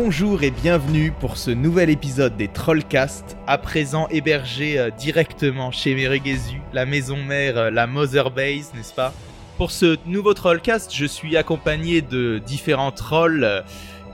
[0.00, 5.96] Bonjour et bienvenue pour ce nouvel épisode des Trollcast, à présent hébergé euh, directement chez
[5.96, 9.12] Meregezu, la maison mère, euh, la Mother Base, n'est-ce pas?
[9.56, 13.62] Pour ce nouveau Trollcast, je suis accompagné de différents trolls euh,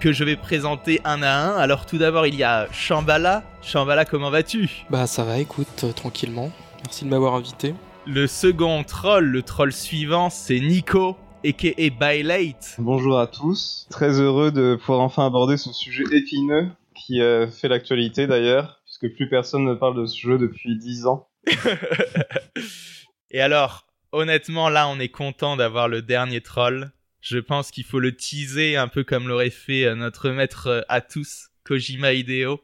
[0.01, 1.57] que je vais présenter un à un.
[1.59, 3.43] Alors tout d'abord, il y a Shambhala.
[3.61, 4.87] Shambhala, comment vas-tu?
[4.89, 6.51] Bah ça va, écoute, euh, tranquillement.
[6.83, 7.75] Merci de m'avoir invité.
[8.07, 12.77] Le second troll, le troll suivant, c'est Nico, aka Bylate.
[12.79, 17.69] Bonjour à tous, très heureux de pouvoir enfin aborder ce sujet épineux qui euh, fait
[17.69, 21.29] l'actualité d'ailleurs, puisque plus personne ne parle de ce jeu depuis 10 ans.
[23.31, 26.93] Et alors, honnêtement, là, on est content d'avoir le dernier troll.
[27.21, 30.81] Je pense qu'il faut le teaser un peu comme l'aurait fait euh, notre maître euh,
[30.89, 32.61] à tous, Kojima Hideo.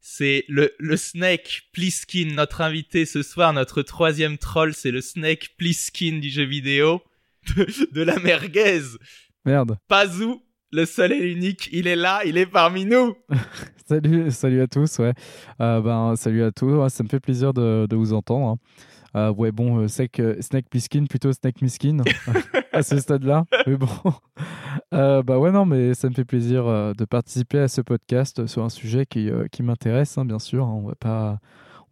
[0.00, 5.50] C'est le, le Snake Pliskin, notre invité ce soir, notre troisième troll, c'est le Snake
[5.56, 7.02] Pliskin du jeu vidéo,
[7.56, 8.80] de, de la merguez.
[9.44, 9.76] Merde.
[9.88, 10.40] Pazou,
[10.72, 13.14] le seul et l'unique, il est là, il est parmi nous.
[13.88, 15.12] Salut, salut à tous, ouais.
[15.60, 18.46] Euh, ben, salut à tous, ouais, ça me fait plaisir de, de vous entendre.
[18.48, 18.56] hein.
[19.14, 21.98] Euh, ouais, bon, euh, c'est que Snake Pliskin, plutôt Snake Miskin,
[22.72, 23.44] à ce stade-là.
[23.66, 23.88] Mais bon.
[24.94, 28.46] Euh, bah ouais, non, mais ça me fait plaisir euh, de participer à ce podcast
[28.46, 30.64] sur un sujet qui, euh, qui m'intéresse, hein, bien sûr.
[30.64, 30.72] hein.
[30.82, 31.38] On va pas,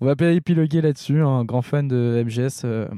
[0.00, 1.20] on va pas épiloguer là-dessus.
[1.20, 2.88] Un grand fan de MGS euh, euh,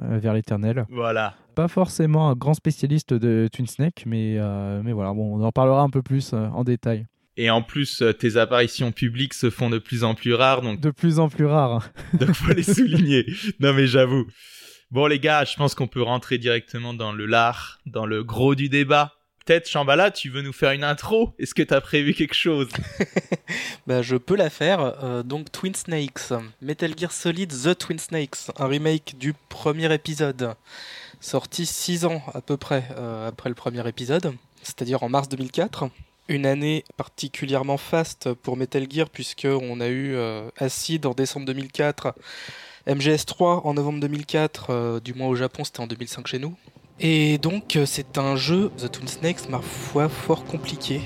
[0.00, 0.86] vers l'éternel.
[0.90, 1.34] Voilà.
[1.54, 5.52] Pas forcément un grand spécialiste de Twin Snake, mais, euh, mais voilà, bon, on en
[5.52, 7.06] parlera un peu plus euh, en détail.
[7.36, 10.80] Et en plus, euh, tes apparitions publiques se font de plus en plus rares, donc
[10.80, 11.72] De plus en plus rare.
[11.72, 11.82] hein.
[12.18, 13.24] Donc faut les souligner.
[13.60, 14.26] Non mais j'avoue.
[14.90, 18.54] Bon les gars, je pense qu'on peut rentrer directement dans le lard, dans le gros
[18.54, 19.12] du débat.
[19.50, 21.34] Peut-être Shambhala, tu veux nous faire une intro?
[21.40, 22.68] Est-ce que t'as prévu quelque chose?
[23.88, 24.94] Bah je peux la faire.
[25.02, 30.54] Euh, donc Twin Snakes, Metal Gear Solid The Twin Snakes, un remake du premier épisode,
[31.18, 35.90] sorti 6 ans à peu près euh, après le premier épisode, c'est-à-dire en mars 2004.
[36.28, 41.46] Une année particulièrement faste pour Metal Gear puisque on a eu euh, Acid en décembre
[41.46, 42.14] 2004,
[42.86, 46.56] MGS3 en novembre 2004, euh, du moins au Japon c'était en 2005 chez nous.
[47.02, 51.00] Et donc euh, c'est un jeu, The Twin Snakes, ma foi, fort compliqué.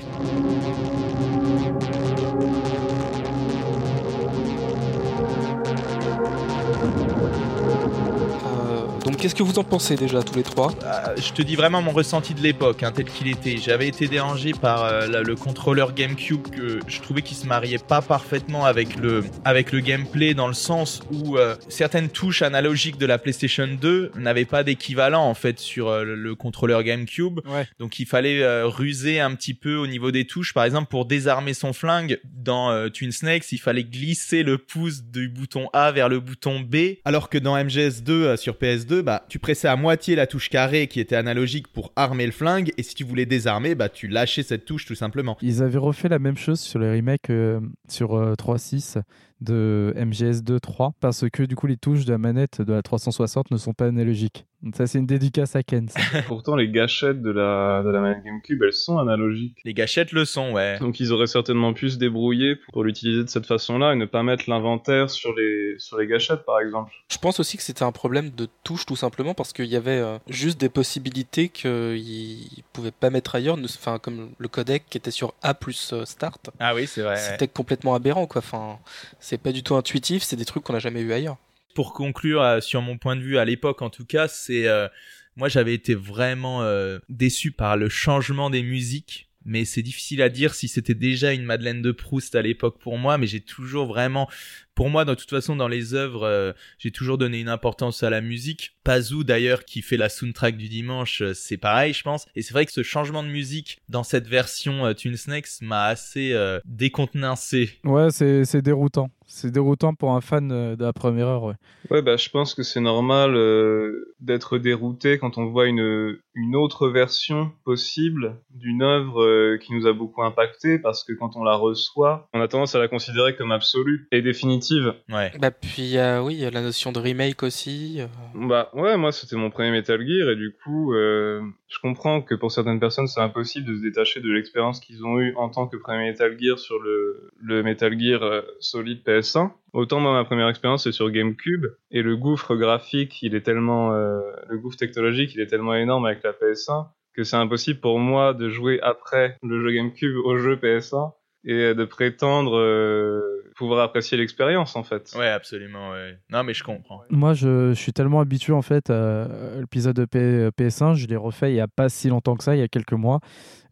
[9.25, 10.71] Qu'est-ce que vous en pensez déjà tous les trois?
[10.83, 13.57] Euh, Je te dis vraiment mon ressenti de l'époque, hein, tel qu'il était.
[13.57, 17.79] J'avais été dérangé par euh, la- le contrôleur GameCube que je trouvais qu'il se mariait
[17.79, 22.97] pas parfaitement avec le avec le gameplay dans le sens où euh, certaines touches analogiques
[22.99, 27.39] de la PlayStation 2 n'avaient pas d'équivalent en fait sur euh, le, le contrôleur GameCube.
[27.47, 27.67] Ouais.
[27.79, 30.53] Donc il fallait euh, ruser un petit peu au niveau des touches.
[30.53, 35.01] Par exemple, pour désarmer son flingue dans euh, Twin Snakes, il fallait glisser le pouce
[35.01, 36.97] du bouton A vers le bouton B.
[37.05, 40.87] Alors que dans MGS2 euh, sur PS2, bah tu pressais à moitié la touche carré
[40.87, 44.43] qui était analogique pour armer le flingue et si tu voulais désarmer, bah tu lâchais
[44.43, 45.37] cette touche tout simplement.
[45.41, 49.01] Ils avaient refait la même chose sur les remakes euh, sur euh, 3.6
[49.41, 53.51] de MGS 2.3 parce que du coup les touches de la manette de la 360
[53.51, 54.45] ne sont pas analogiques.
[54.63, 55.87] Donc ça c'est une dédicace à Ken.
[56.27, 59.57] Pourtant, les gâchettes de la, de la manette GameCube, elles sont analogiques.
[59.63, 60.79] Les gâchettes le sont, ouais.
[60.79, 64.23] Donc ils auraient certainement pu se débrouiller pour l'utiliser de cette façon-là et ne pas
[64.23, 66.91] mettre l'inventaire sur les, sur les gâchettes, par exemple.
[67.11, 69.99] Je pense aussi que c'était un problème de touche tout simplement parce qu'il y avait
[69.99, 75.11] euh, juste des possibilités qu'ils pouvaient pas mettre ailleurs, enfin comme le codec qui était
[75.11, 77.11] sur A plus euh, Start, Ah oui, c'est vrai.
[77.15, 77.19] ouais.
[77.19, 78.39] c'était complètement aberrant quoi.
[78.39, 78.79] Enfin,
[79.19, 81.37] c'est pas du tout intuitif, c'est des trucs qu'on n'a jamais eu ailleurs.
[81.73, 84.87] pour conclure euh, sur mon point de vue à l'époque en tout cas, c'est euh,
[85.35, 89.29] moi j'avais été vraiment euh, déçu par le changement des musiques.
[89.45, 92.97] Mais c'est difficile à dire si c'était déjà une Madeleine de Proust à l'époque pour
[92.97, 94.27] moi, mais j'ai toujours vraiment,
[94.73, 98.09] pour moi, de toute façon, dans les œuvres, euh, j'ai toujours donné une importance à
[98.09, 98.75] la musique.
[98.83, 102.25] Pazou, d'ailleurs, qui fait la soundtrack du dimanche, euh, c'est pareil, je pense.
[102.35, 105.85] Et c'est vrai que ce changement de musique dans cette version euh, Twin Snakes m'a
[105.85, 107.79] assez euh, décontenancé.
[107.83, 109.11] Ouais, c'est déroutant.
[109.37, 111.43] C'est déroutant pour un fan euh, de la première heure.
[111.43, 111.55] Ouais.
[111.91, 116.55] Ouais, bah, je pense que c'est normal euh, d'être dérouté quand on voit une, une
[116.55, 121.43] autre version possible d'une œuvre euh, qui nous a beaucoup impacté, parce que quand on
[121.43, 124.93] la reçoit, on a tendance à la considérer comme absolue et définitive.
[125.09, 125.33] Ouais.
[125.37, 127.97] Bah puis euh, oui, il y a la notion de remake aussi.
[127.99, 131.41] euh, Bah ouais, moi c'était mon premier Metal Gear et du coup, euh,
[131.75, 135.19] je comprends que pour certaines personnes c'est impossible de se détacher de l'expérience qu'ils ont
[135.19, 137.31] eue en tant que premier Metal Gear sur le,
[137.63, 139.51] Metal Gear euh, Solid PS1.
[139.73, 143.91] Autant moi ma première expérience c'est sur GameCube et le gouffre graphique il est tellement,
[143.91, 147.99] euh, le gouffre technologique il est tellement énorme avec la PS1 que c'est impossible pour
[147.99, 151.11] moi de jouer après le jeu GameCube au jeu PS1
[151.45, 153.21] et de prétendre euh,
[153.55, 155.13] pouvoir apprécier l'expérience en fait.
[155.17, 155.91] Ouais, absolument.
[155.91, 156.17] Ouais.
[156.31, 157.01] Non, mais je comprends.
[157.09, 159.27] Moi, je, je suis tellement habitué en fait à
[159.59, 160.95] l'épisode de P- PS1.
[160.95, 162.93] Je l'ai refait il y a pas si longtemps que ça, il y a quelques
[162.93, 163.19] mois.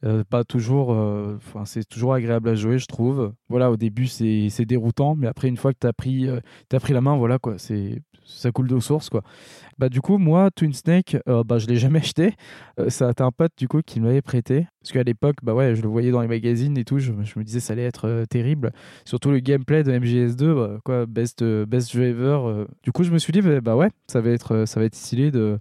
[0.03, 0.91] Euh, pas toujours.
[0.93, 3.33] euh, c'est toujours agréable à jouer, je trouve.
[3.47, 6.39] Voilà, au début, c'est déroutant, mais après, une fois que tu as pris, euh,
[6.81, 7.55] pris la main, voilà quoi.
[8.25, 9.21] Ça coule d'eau source quoi.
[9.77, 12.35] Bah du coup, moi, Twin Snake, euh, bah je l'ai jamais acheté.
[12.87, 15.75] Ça a un pote du coup qui me l'avait prêté parce qu'à l'époque, bah ouais,
[15.75, 16.99] je le voyais dans les magazines et tout.
[16.99, 18.71] Je, me- disais ça allait être terrible.
[19.05, 22.65] Surtout le gameplay de MGS2, bah, quoi, best best driver.
[22.83, 24.95] Du coup, je me suis dit bah, bah ouais, ça va être ça va être
[24.95, 25.59] stylé de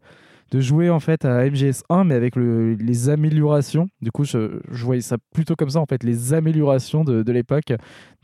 [0.52, 3.88] de jouer en fait à MGS1 mais avec le- les améliorations.
[4.02, 7.72] Du coup je, voyais ça plutôt comme ça en fait les améliorations de, de l'époque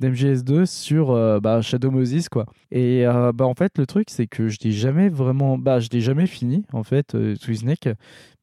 [0.01, 2.45] d'MGS2 sur euh, bah, Shadow Moses quoi.
[2.71, 5.89] Et euh, bah en fait le truc c'est que je l'ai jamais vraiment bah je
[5.91, 7.89] l'ai jamais fini en fait euh, Twin Snake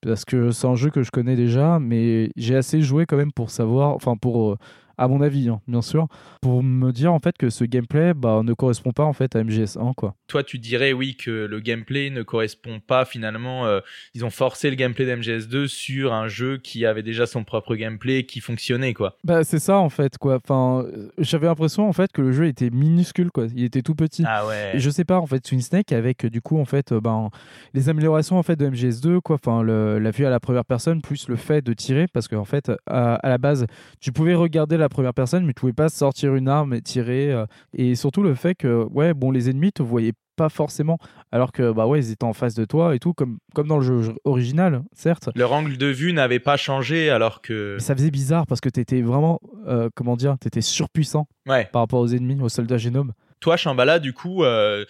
[0.01, 3.31] parce que c'est un jeu que je connais déjà mais j'ai assez joué quand même
[3.31, 4.57] pour savoir enfin pour euh,
[4.97, 6.07] à mon avis hein, bien sûr
[6.41, 9.43] pour me dire en fait que ce gameplay bah, ne correspond pas en fait à
[9.43, 13.65] MGS1 quoi Toi, tu dirais oui que le gameplay ne correspond pas finalement.
[13.65, 13.79] euh,
[14.13, 18.23] ils ont forcé le gameplay d'MGS2 sur un jeu qui avait déjà son propre gameplay
[18.25, 19.17] qui fonctionnait quoi.
[19.23, 20.35] Bah c'est ça en fait quoi.
[20.43, 23.47] Enfin, euh, j'avais l'impression en fait que le jeu était minuscule quoi.
[23.55, 24.23] Il était tout petit.
[24.25, 24.71] Ah ouais.
[24.75, 27.29] Et je sais pas en fait Twin Snake avec du coup en fait euh, ben
[27.73, 29.35] les améliorations en fait de MGS2 quoi.
[29.43, 32.71] Enfin la vue à la première personne plus le fait de tirer parce qu'en fait
[32.87, 33.65] à, à la base
[33.99, 37.31] tu pouvais regarder la première personne mais tu pouvais pas sortir une arme et tirer
[37.31, 40.97] euh, et surtout le fait que ouais bon les ennemis te voyaient pas forcément
[41.31, 43.77] alors que bah ouais ils étaient en face de toi et tout comme comme dans
[43.77, 47.75] le jeu original certes Leur angle de vue n'avait pas changé alors que.
[47.75, 51.69] mais ça faisait bizarre parce que t'étais vraiment euh, comment dire t'étais surpuissant Ouais.
[51.71, 53.13] par rapport aux ennemis, aux soldats génomes.
[53.39, 54.83] Toi, Shambhala, du coup, euh,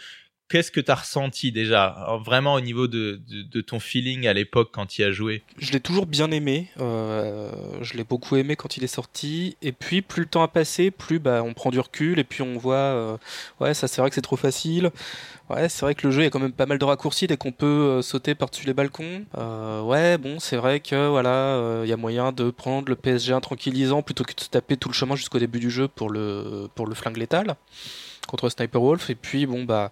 [0.50, 3.20] qu'est-ce que t'as ressenti déjà Vraiment au niveau de,
[3.62, 5.44] ton feeling à l'époque quand tu y as joué?
[5.58, 6.70] Je l'ai toujours bien aimé.
[6.80, 7.52] euh,
[7.82, 9.58] je l'ai beaucoup aimé quand il est sorti.
[9.62, 12.20] Et puis, plus le temps a passé, plus bah, on prend du recul.
[12.20, 13.18] Et puis, on voit, euh,
[13.60, 14.92] ouais, ça c'est vrai que c'est trop facile.
[15.50, 17.28] Ouais, c'est vrai que le jeu, il y a quand même pas mal de raccourcis
[17.28, 19.26] dès qu'on peut euh, sauter par-dessus les balcons.
[19.84, 23.42] Ouais, bon, c'est vrai que voilà, il y a moyen de prendre le PSG un
[23.42, 26.68] tranquillisant plutôt que de se taper tout le chemin jusqu'au début du jeu pour le,
[26.76, 27.56] pour le flingue létal
[28.26, 29.10] contre Sniper Wolf.
[29.10, 29.92] Et puis, bon, bah.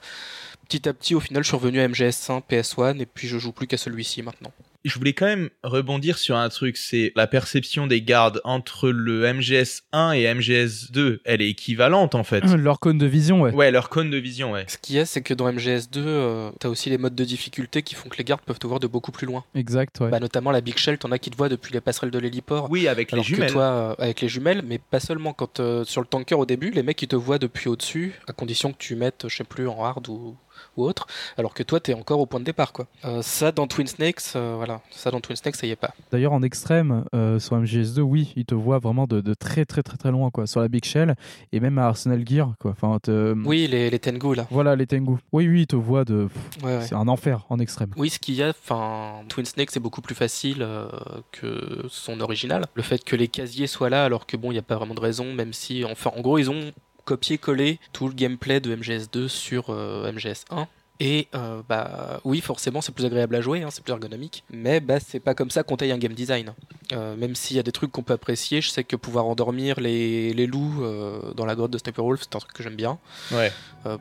[0.68, 3.52] Petit à petit, au final, je suis revenu à MGS1, PS1, et puis je joue
[3.52, 4.52] plus qu'à celui-ci maintenant.
[4.86, 9.24] Je voulais quand même rebondir sur un truc, c'est la perception des gardes entre le
[9.26, 11.20] MGS1 et MGS2.
[11.24, 12.42] Elle est équivalente en fait.
[12.58, 13.52] Leur cône de vision, ouais.
[13.54, 14.66] Ouais, leur cône de vision, ouais.
[14.68, 17.82] Ce qu'il y a, c'est que dans MGS2, euh, t'as aussi les modes de difficulté
[17.82, 19.46] qui font que les gardes peuvent te voir de beaucoup plus loin.
[19.56, 20.10] Exact, ouais.
[20.10, 22.68] Bah, notamment la Big Shell, t'en as qui te voient depuis les passerelles de l'héliport.
[22.70, 23.48] Oui, avec les Alors jumelles.
[23.48, 25.34] que toi, euh, avec les jumelles, mais pas seulement.
[25.34, 28.34] Quand euh, sur le tanker au début, les mecs ils te voient depuis au-dessus, à
[28.34, 30.36] condition que tu mettes, je sais plus, en hard ou,
[30.78, 31.08] ou autre.
[31.38, 32.88] Alors que toi, t'es encore au point de départ, quoi.
[33.06, 35.94] Euh, ça dans Twin Snakes, euh, voilà, ça dans Twin Snakes, ça y est pas.
[36.12, 39.84] D'ailleurs, en extrême, euh, sur MGS2, oui, ils te voient vraiment de, de très, très,
[39.84, 40.48] très, très loin, quoi.
[40.48, 41.16] Sur la Big Shell
[41.52, 42.72] et même à Arsenal Gear, quoi.
[42.72, 44.48] Enfin, te- Oui, les, les Tengu là.
[44.50, 45.18] Voilà, les Tengu.
[45.32, 46.28] Oui, oui, ils te voient de.
[46.64, 46.82] Ouais, ouais.
[46.82, 47.92] C'est un enfer en extrême.
[47.98, 50.88] Oui, ce qu'il y a, enfin, Twin Snakes c'est beaucoup plus facile euh,
[51.32, 52.66] que son original.
[52.74, 54.94] Le fait que les casiers soient là, alors que bon, il n'y a pas vraiment
[54.96, 56.72] de raison, même si, enfin, en gros, ils ont
[57.06, 60.68] copié-collé tout le gameplay de MGS2 sur euh, MGS1.
[61.00, 64.44] Et euh, bah oui, forcément, c'est plus agréable à jouer, hein, c'est plus ergonomique.
[64.52, 66.54] Mais bah c'est pas comme ça qu'on taille un game design.
[66.92, 69.80] Euh, même s'il y a des trucs qu'on peut apprécier, je sais que pouvoir endormir
[69.80, 72.76] les, les loups euh, dans la grotte de Sniper Wolf, c'est un truc que j'aime
[72.76, 73.00] bien.
[73.32, 73.52] Ouais.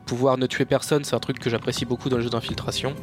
[0.07, 2.95] Pouvoir ne tuer personne, c'est un truc que j'apprécie beaucoup dans le jeu d'infiltration.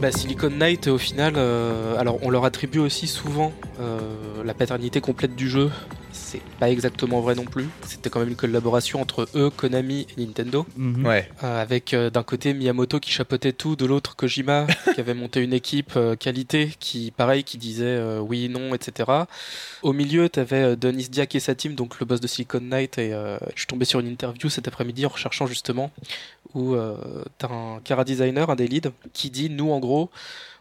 [0.00, 3.98] Bah, Silicon Knight, au final, euh, on leur attribue aussi souvent euh,
[4.42, 5.70] la paternité complète du jeu.
[6.12, 7.68] C'est pas exactement vrai non plus.
[7.86, 10.66] C'était quand même une collaboration entre eux, Konami et Nintendo.
[10.76, 11.06] Mhm.
[11.06, 11.28] Ouais.
[11.42, 15.40] Euh, avec euh, d'un côté Miyamoto qui chapeautait tout, de l'autre Kojima qui avait monté
[15.40, 19.10] une équipe euh, qualité qui, pareil, qui disait euh, oui, non, etc.
[19.82, 22.98] Au milieu, tu avais Denis Diak et sa team, donc le boss de Silicon Knight,
[22.98, 25.90] et euh, je suis tombé sur une interview cet après-midi en recherchant justement
[26.54, 26.96] où euh,
[27.38, 30.10] t'as un cara designer, un des leads, qui dit nous en gros,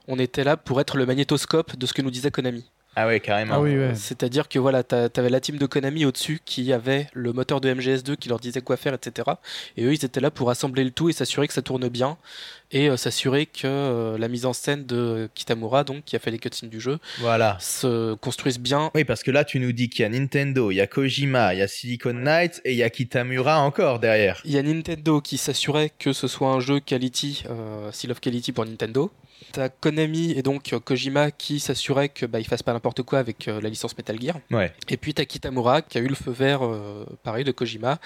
[0.08, 2.66] on était là pour être le magnétoscope de ce que nous disait Konami.
[3.02, 3.54] Ah ouais, carrément.
[3.56, 3.96] Ah oui, ouais.
[3.96, 7.74] C'est-à-dire que voilà, t'a- t'avais la team de Konami au-dessus qui avait le moteur de
[7.74, 9.30] MGS2 qui leur disait quoi faire, etc.
[9.78, 12.18] Et eux, ils étaient là pour assembler le tout et s'assurer que ça tourne bien
[12.72, 16.30] et euh, s'assurer que euh, la mise en scène de Kitamura, donc qui a fait
[16.30, 17.58] les cutscenes du jeu, Voilà.
[17.60, 18.92] se construise bien.
[18.94, 21.54] Oui, parce que là, tu nous dis qu'il y a Nintendo, il y a Kojima,
[21.56, 24.42] il y a Silicon Knights et il y a Kitamura encore derrière.
[24.46, 28.20] Il y a Nintendo qui s'assurait que ce soit un jeu quality, euh, Seal of
[28.20, 29.12] Quality pour Nintendo.
[29.52, 33.20] T'as Konami et donc euh, Kojima qui s'assurait que bah, il fasse pas n'importe quoi
[33.20, 34.40] avec euh, la licence Metal Gear.
[34.52, 34.72] Ouais.
[34.90, 38.00] Et puis t'as Kitamura qui a eu le feu vert, euh, pareil, de Kojima,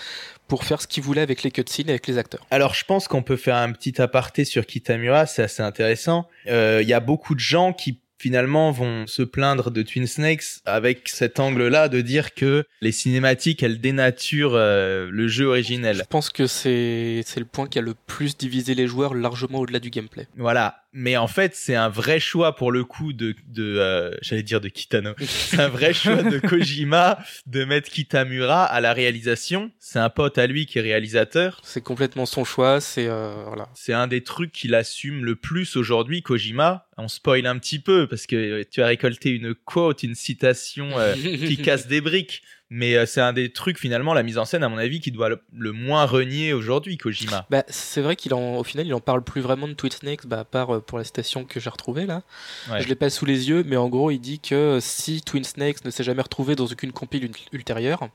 [0.48, 2.46] pour faire ce qu'il voulait avec les cutscenes et avec les acteurs.
[2.52, 6.28] Alors, je pense qu'on peut faire un petit aparté sur Kitamura, c'est assez intéressant.
[6.48, 10.62] Euh, Il y a beaucoup de gens qui finalement vont se plaindre de Twin Snakes
[10.64, 15.98] avec cet angle-là de dire que les cinématiques elles dénaturent euh, le jeu originel.
[15.98, 19.60] Je pense que c'est c'est le point qui a le plus divisé les joueurs largement
[19.60, 20.26] au-delà du gameplay.
[20.38, 20.83] Voilà.
[20.94, 24.62] Mais en fait, c'est un vrai choix pour le coup de, de euh, j'allais dire
[24.62, 25.16] de Kitano.
[25.20, 29.72] C'est un vrai choix de Kojima de mettre Kitamura à la réalisation.
[29.80, 31.60] C'est un pote à lui qui est réalisateur.
[31.64, 32.80] C'est complètement son choix.
[32.80, 33.70] C'est euh, voilà.
[33.74, 36.88] C'est un des trucs qu'il assume le plus aujourd'hui, Kojima.
[36.98, 41.16] On spoil un petit peu parce que tu as récolté une quote, une citation euh,
[41.16, 44.64] qui casse des briques mais euh, c'est un des trucs finalement la mise en scène
[44.64, 47.46] à mon avis qui doit le, moins renier aujourd'hui Kojima.
[47.50, 50.26] Bah, c'est vrai qu'il en au final il en parle plus vraiment de Twin Snakes
[50.26, 52.24] bah, à part euh, pour la citation que j'ai retrouvée là.
[52.80, 55.86] Je l'ai pas sous les yeux mais en gros il dit que si Twin Snakes
[55.86, 58.10] ne s'est jamais retrouvé dans aucune compile ultérieure,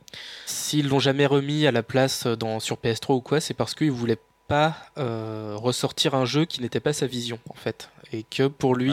[0.47, 3.93] s'ils l'ont jamais remis à la place dans sur PS3 ou quoi, c'est parce qu'ils
[3.93, 8.49] voulaient pas euh, ressortir un jeu qui n'était pas sa vision en fait et que
[8.49, 8.93] pour lui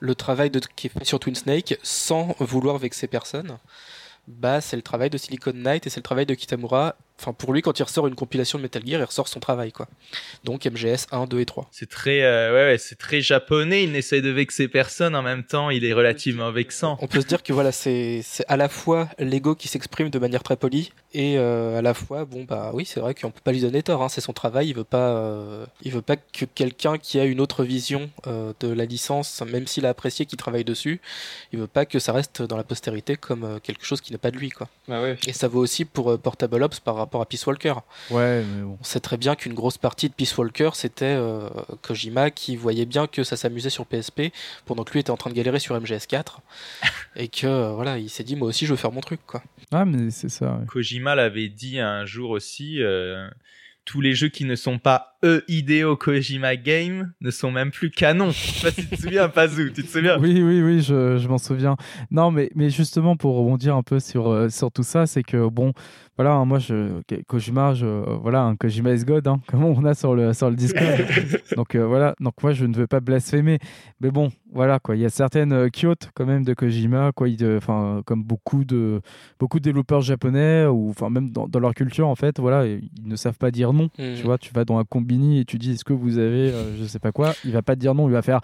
[0.00, 3.58] le travail de, qui est fait sur Twin Snake sans vouloir vexer personne
[4.26, 7.52] bah c'est le travail de Silicon Knight et c'est le travail de Kitamura Enfin, pour
[7.52, 9.86] lui, quand il ressort une compilation de Metal Gear, il ressort son travail, quoi.
[10.42, 11.68] Donc MGS 1, 2 et 3.
[11.70, 13.84] C'est très, euh, ouais, ouais c'est très japonais.
[13.84, 15.70] Il n'essaye de vexer personne en même temps.
[15.70, 16.98] Il est relativement vexant.
[17.00, 20.42] On peut se dire que voilà, c'est à la fois l'ego qui s'exprime de manière
[20.42, 23.52] très polie et euh, à la fois, bon bah oui, c'est vrai qu'on peut pas
[23.52, 24.02] lui donner tort.
[24.02, 24.68] Hein, c'est son travail.
[24.68, 28.72] Il veut pas, euh, il veut pas que quelqu'un qui a une autre vision de
[28.72, 31.00] la licence, même s'il a apprécié qu'il travaille dessus,
[31.52, 34.32] il veut pas que ça reste dans la postérité comme quelque chose qui n'est pas
[34.32, 34.68] de lui, quoi.
[34.88, 35.16] Ah ouais.
[35.26, 37.74] Et ça vaut aussi pour Portable Ops par rapport à Peace Walker.
[38.10, 38.78] Ouais, mais bon.
[38.80, 41.48] On sait très bien qu'une grosse partie de Peace Walker, c'était euh,
[41.82, 44.32] Kojima qui voyait bien que ça s'amusait sur PSP
[44.66, 46.38] pendant que lui était en train de galérer sur MGS4
[47.16, 49.42] et que euh, voilà, il s'est dit moi aussi je veux faire mon truc quoi.
[49.72, 50.60] Ah mais c'est ça.
[50.68, 52.82] Kojima l'avait dit un jour aussi.
[52.82, 53.28] Euh,
[53.84, 57.90] tous les jeux qui ne sont pas E Hideo Kojima Game ne sont même plus
[57.90, 58.30] canons.
[58.30, 60.18] Je sais pas si tu te souviens, Pazou, tu te souviens?
[60.20, 61.76] Oui, oui, oui, je, je m'en souviens.
[62.10, 65.72] Non, mais, mais justement, pour rebondir un peu sur, sur tout ça, c'est que, bon,
[66.16, 67.86] voilà, hein, moi, je, Kojima, je,
[68.20, 70.86] voilà, un Kojima is God, hein, comme on a sur le, sur le Discord.
[71.56, 73.58] donc euh, voilà, donc moi, je ne veux pas blasphémer.
[74.00, 75.68] Mais bon, voilà, quoi, il y a certaines euh,
[76.14, 77.26] quand même de Kojima, quoi,
[77.56, 79.00] enfin, comme beaucoup de,
[79.40, 82.90] beaucoup de développeurs japonais, ou enfin, même dans, dans, leur culture, en fait, voilà, ils
[83.04, 83.88] ne savent pas dire non.
[83.96, 84.22] Tu mhm.
[84.22, 84.84] vois, tu vas dans un
[85.22, 87.74] et tu dis, est-ce que vous avez, euh, je sais pas quoi, il va pas
[87.74, 88.40] te dire non, il va faire,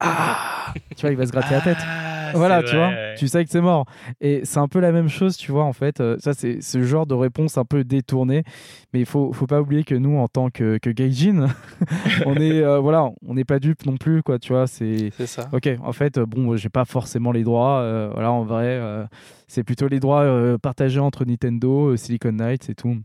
[0.00, 1.78] ah, tu vois, il va se gratter la tête.
[1.80, 3.86] Ah, voilà, tu vois, tu sais que c'est mort.
[4.20, 7.06] Et c'est un peu la même chose, tu vois, en fait, ça, c'est ce genre
[7.06, 8.44] de réponse un peu détournée.
[8.92, 11.46] Mais il faut, faut pas oublier que nous, en tant que, que Gaijin,
[12.26, 14.66] on est, euh, voilà, on n'est pas dupe non plus, quoi, tu vois.
[14.66, 15.48] C'est ça.
[15.52, 17.80] Ok, en fait, bon, j'ai pas forcément les droits.
[17.80, 19.04] Euh, voilà, en vrai, euh,
[19.46, 22.96] c'est plutôt les droits partagés entre Nintendo, Silicon Knights et tout.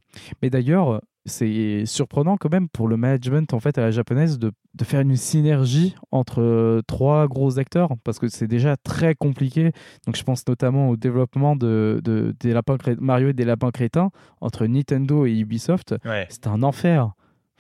[0.42, 4.52] Mais d'ailleurs, c'est surprenant quand même pour le management en fait à la japonaise de,
[4.76, 9.72] de faire une synergie entre euh, trois gros acteurs parce que c'est déjà très compliqué.
[10.06, 14.12] Donc je pense notamment au développement de, de des lapins Mario et des lapins crétins
[14.42, 15.96] entre Nintendo et Ubisoft.
[16.30, 17.12] C'est un enfer.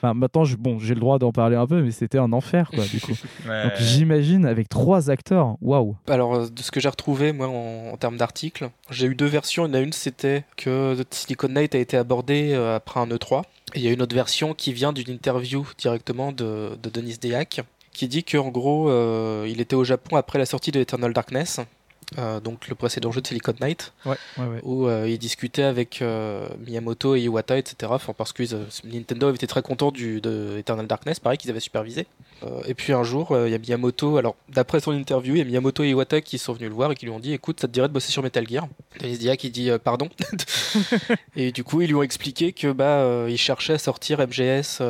[0.06, 2.70] Enfin, maintenant, je, bon, j'ai le droit d'en parler un peu, mais c'était un enfer,
[2.74, 3.14] quoi, du coup.
[3.46, 5.96] Donc, j'imagine avec trois acteurs, waouh.
[6.08, 9.66] Alors, euh, de ce que j'ai retrouvé, moi, en, termes d'articles, j'ai eu deux versions.
[9.66, 13.08] Il y en a une, c'était que Silicon Knight a été abordé euh, après un
[13.08, 13.44] E3.
[13.74, 17.18] Et il y a une autre version qui vient d'une interview directement de, de Denis
[17.20, 21.14] Dehack, qui dit qu'en gros, euh, il était au Japon après la sortie de Eternal
[21.14, 21.62] Darkness
[22.18, 23.94] euh, donc le précédent jeu de Silicon Knight,
[24.64, 27.92] où euh, il discutait avec euh, Miyamoto et Iwata, etc.
[27.94, 28.44] Enfin, parce que
[28.86, 32.06] Nintendo avait été très content du, de Eternal Darkness, pareil qu'ils avaient supervisé.
[32.68, 35.46] et puis un jour, il y a Miyamoto, alors d'après son interview, il y a
[35.46, 37.68] Miyamoto et Iwata qui sont venus le voir et qui lui ont dit Écoute, ça
[37.68, 38.68] te dirait de bosser sur Metal Gear?
[39.02, 40.10] Denis Dia qui dit Pardon.
[41.36, 44.82] et du coup, ils lui ont expliqué que bah, il cherchait à sortir MGS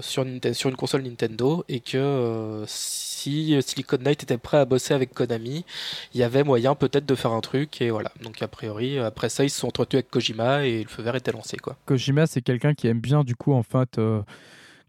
[0.00, 4.94] sur, sur une console Nintendo et que si euh, Silicon Knight était prêt à bosser
[4.94, 5.64] avec Konami,
[6.14, 8.12] il y avait moyen peut-être de faire un truc et voilà.
[8.22, 11.16] Donc a priori, après ça, ils se sont entretenus avec Kojima et le feu vert
[11.16, 11.76] était lancé quoi.
[11.86, 13.98] Kojima, c'est quelqu'un qui aime bien du coup en fait.
[13.98, 14.22] Euh,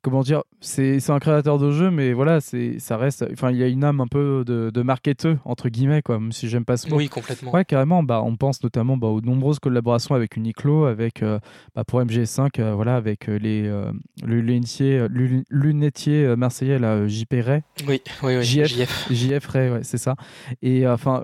[0.01, 3.25] comment dire, c'est un créateur de jeu, mais voilà, c'est ça reste.
[3.31, 6.19] Enfin, il y a une âme un peu de, de marketeux entre guillemets, quoi.
[6.19, 6.97] Même si j'aime pas ce mot.
[6.97, 7.53] Oui, complètement.
[7.53, 8.03] Ouais, carrément.
[8.03, 11.39] Bah, on pense notamment bah, aux nombreuses collaborations avec Uniqlo, avec euh,
[11.75, 13.61] bah, pour MG5, euh, voilà, avec euh, les
[14.23, 14.41] le
[15.49, 17.61] lunetier, marseillais là, JP Ray.
[17.87, 18.43] Oui, oui, oui.
[18.43, 20.15] JF, JF, Ray, ouais, c'est ça.
[20.61, 21.23] Et enfin,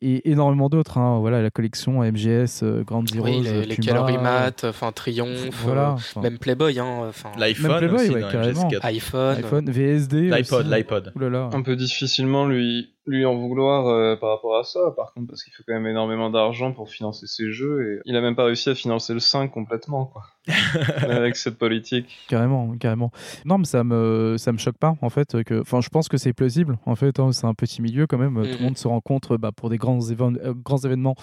[0.00, 0.98] et énormément d'autres.
[0.98, 5.96] Hein, voilà, la collection MGS, Grand Zero, oui, les, les Calorie Mat, enfin Triomphe, voilà,
[6.22, 7.10] même Playboy, hein.
[7.38, 7.78] L'iPhone
[8.12, 8.68] carrément.
[8.82, 11.12] iPhone, iPhone, VSD, l'iPod, l'iPod.
[11.54, 15.42] Un peu difficilement lui lui en vouloir euh, par rapport à ça, par contre, parce
[15.42, 18.44] qu'il faut quand même énormément d'argent pour financer ses jeux, et il a même pas
[18.44, 20.22] réussi à financer le 5 complètement, quoi.
[21.08, 22.06] avec cette politique.
[22.28, 23.10] Carrément, carrément.
[23.44, 25.42] Non, mais ça me, ça me choque pas, en fait.
[25.44, 26.78] Que, enfin, je pense que c'est plausible.
[26.86, 28.34] En fait, hein, c'est un petit milieu quand même.
[28.34, 28.62] Tout le Mhm.
[28.62, 31.14] monde se rencontre bah, pour des grands, éven- euh, grands événements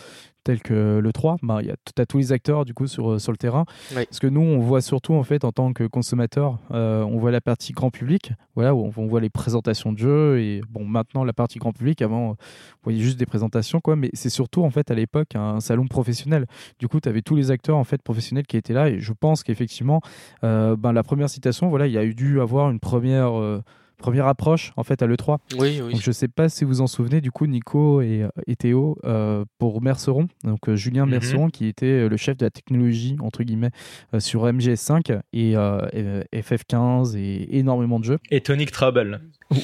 [0.43, 1.35] tels que le 3.
[1.43, 3.65] Bah, il y a t'as tous les acteurs du coup sur, sur le terrain.
[3.95, 4.05] Oui.
[4.05, 7.31] Parce que nous, on voit surtout en fait en tant que consommateur, euh, on voit
[7.31, 10.85] la partie grand public, voilà, où on, on voit les présentations de jeux et bon,
[10.85, 12.01] maintenant la partie grand public.
[12.01, 12.35] Avant, on
[12.83, 13.97] voyait juste des présentations, quoi.
[13.97, 16.45] Mais c'est surtout en fait à l'époque un salon professionnel.
[16.79, 19.11] Du coup, tu avais tous les acteurs en fait professionnels qui étaient là et je
[19.17, 20.01] pense qu'effectivement,
[20.43, 23.61] euh, ben, la première citation, voilà, il y a eu dû avoir une première.
[23.99, 25.37] Euh, Première approche en fait à l'E3.
[25.57, 25.91] Oui, oui.
[25.93, 29.43] Donc je sais pas si vous en souvenez du coup Nico et, et Théo euh,
[29.59, 31.11] pour Merceron, donc euh, Julien Mhm.
[31.11, 33.71] Merceron qui était euh, le chef de la technologie entre guillemets
[34.13, 38.19] euh, sur MGS5 et euh, FF15 et énormément de jeux.
[38.31, 39.21] Et Tonic Trouble,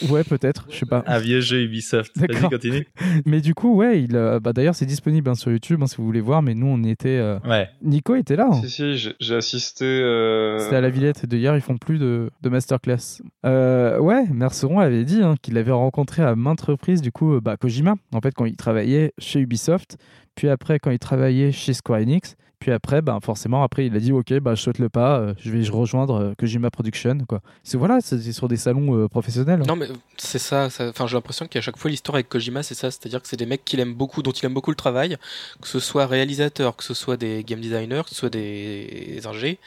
[0.10, 1.04] Ouais peut-être, je sais pas.
[1.08, 2.18] un vieux jeu Ubisoft.
[2.18, 2.50] Vas-y, D'accord.
[2.52, 2.88] continue.
[3.26, 5.98] Mais du coup ouais, il, euh, bah, d'ailleurs c'est disponible hein, sur YouTube hein, si
[5.98, 6.42] vous voulez voir.
[6.42, 7.68] Mais nous on était, euh, Ouais.
[7.82, 8.48] Nico était là.
[8.52, 8.62] hein.
[8.64, 9.86] Si, si, j'ai- assisté.
[9.86, 13.22] euh, C'était à la Villette de hier, ils font plus de, de masterclass.
[13.46, 14.00] Euh,
[14.32, 17.96] Merceron avait dit hein, qu'il avait rencontré à maintes reprises du coup euh, bah, Kojima,
[18.14, 19.98] en fait quand il travaillait chez Ubisoft,
[20.36, 24.00] puis après quand il travaillait chez Square Enix, puis après bah, forcément après il a
[24.00, 27.42] dit ok bah je saute le pas, euh, je vais rejoindre euh, Kojima Production quoi.
[27.64, 29.64] C'est voilà, c'est sur des salons professionnels.
[29.68, 29.88] Non mais
[30.18, 33.28] c'est ça, ça- j'ai l'impression qu'à chaque fois l'histoire avec Kojima c'est ça, c'est-à-dire que
[33.28, 35.18] c'est des mecs qu'il aime beaucoup, dont il aime beaucoup le travail,
[35.62, 39.60] que ce soit réalisateur, que ce soit des game designers, que ce soit des ingés.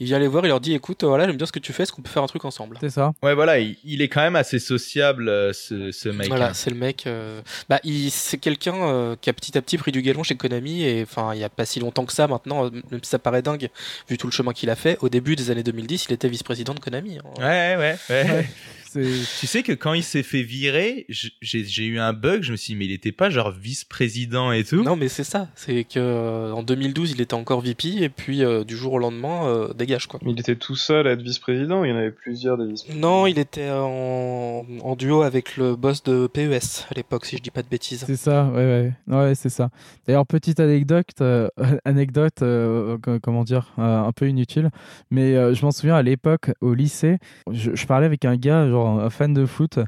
[0.00, 1.82] Il vient les voir, il leur dit écoute voilà j'aime bien ce que tu fais,
[1.82, 2.78] est-ce qu'on peut faire un truc ensemble?
[2.80, 3.12] C'est ça.
[3.22, 6.28] Ouais, voilà, il, il est quand même assez sociable, euh, ce, ce mec.
[6.28, 6.54] Voilà, hein.
[6.54, 7.06] c'est le mec.
[7.06, 8.10] euh, Bah, il...
[8.10, 11.34] c'est quelqu'un euh, qui a petit à petit pris du galon chez Konami et enfin,
[11.34, 13.68] il y a pas si longtemps que ça maintenant, euh, même si ça paraît dingue
[14.08, 14.96] vu tout le chemin qu'il a fait.
[15.02, 17.18] Au début des années 2010, il était vice-président de Konami.
[17.18, 17.22] hein.
[17.38, 18.22] Ouais, ouais, ouais.
[18.24, 18.48] Ouais.
[18.92, 22.72] Tu sais que quand il s'est fait virer, j'ai eu un bug, je me suis
[22.74, 25.48] dit, mais il était pas genre vice-président et tout Non, mais c'est ça.
[25.54, 28.98] C'est que euh, en 2012, il était encore VP et puis euh, du jour au
[28.98, 30.18] lendemain, euh, dégage quoi.
[30.26, 33.08] Il était tout seul à être vice-président, il y en avait plusieurs des vice-présidents.
[33.08, 34.64] Non, il était en...
[34.82, 38.04] en duo avec le boss de PES à l'époque, si je dis pas de bêtises.
[38.06, 39.70] C'est ça, ouais, ouais, ouais c'est ça.
[40.06, 41.48] D'ailleurs, petite anecdote, euh,
[41.84, 44.70] anecdote, euh, co- comment dire, euh, un peu inutile,
[45.10, 47.18] mais euh, je m'en souviens à l'époque au lycée,
[47.50, 49.78] je, je parlais avec un gars, genre un fan de foot.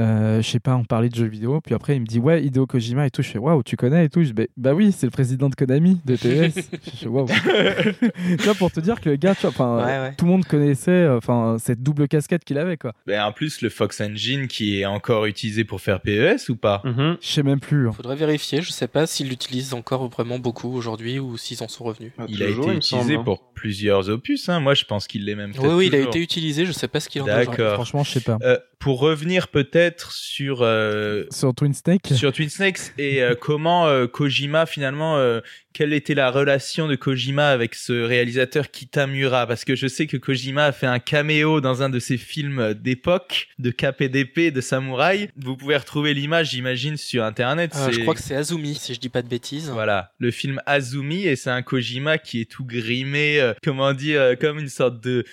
[0.00, 2.42] Euh, je sais pas, on parlait de jeux vidéo, puis après il me dit ouais
[2.44, 4.74] Hideo Kojima et tout, je fais waouh tu connais et tout, je dis bah, bah
[4.74, 6.50] oui c'est le président de Konami de TES,
[6.84, 7.26] je fais waouh.
[7.86, 10.14] tu vois pour te dire que le gars, tu vois, enfin Ouais, ouais.
[10.16, 12.92] tout le monde connaissait, euh, enfin cette double casquette qu'il avait quoi.
[13.06, 16.82] Ben, en plus, le Fox Engine qui est encore utilisé pour faire PES ou pas?
[16.84, 17.16] Mhm.
[17.20, 17.88] Je sais même plus.
[17.88, 17.92] hein.
[17.92, 21.84] Faudrait vérifier, je sais pas s'ils l'utilisent encore vraiment beaucoup aujourd'hui ou s'ils en sont
[21.84, 22.10] revenus.
[22.18, 23.22] Ah, Il a été utilisé semble, hein.
[23.24, 24.58] pour plusieurs opus, hein.
[24.58, 26.98] moi je pense qu'il l'est même Oui, oui, il a été utilisé, je sais pas
[27.00, 27.44] ce qu'il en est.
[27.74, 28.38] Franchement je sais pas.
[28.42, 32.06] Euh, pour revenir peut-être sur euh, Sur Twin Snake.
[32.14, 35.40] sur Twin Snakes et euh, comment euh, Kojima finalement euh,
[35.72, 39.46] quelle était la relation de Kojima avec ce réalisateur Kitamura?
[39.46, 42.74] Parce que je sais que Kojima a fait un caméo dans un de ses films
[42.74, 48.14] d'époque de KPDP de samouraï vous pouvez retrouver l'image j'imagine sur internet Euh, je crois
[48.14, 49.70] que c'est Azumi, si je dis pas de bêtises.
[49.70, 54.20] voilà, le film Azumi et c'est un Kojima qui est tout grimé, euh, comment dire,
[54.20, 55.24] euh, comme une sorte de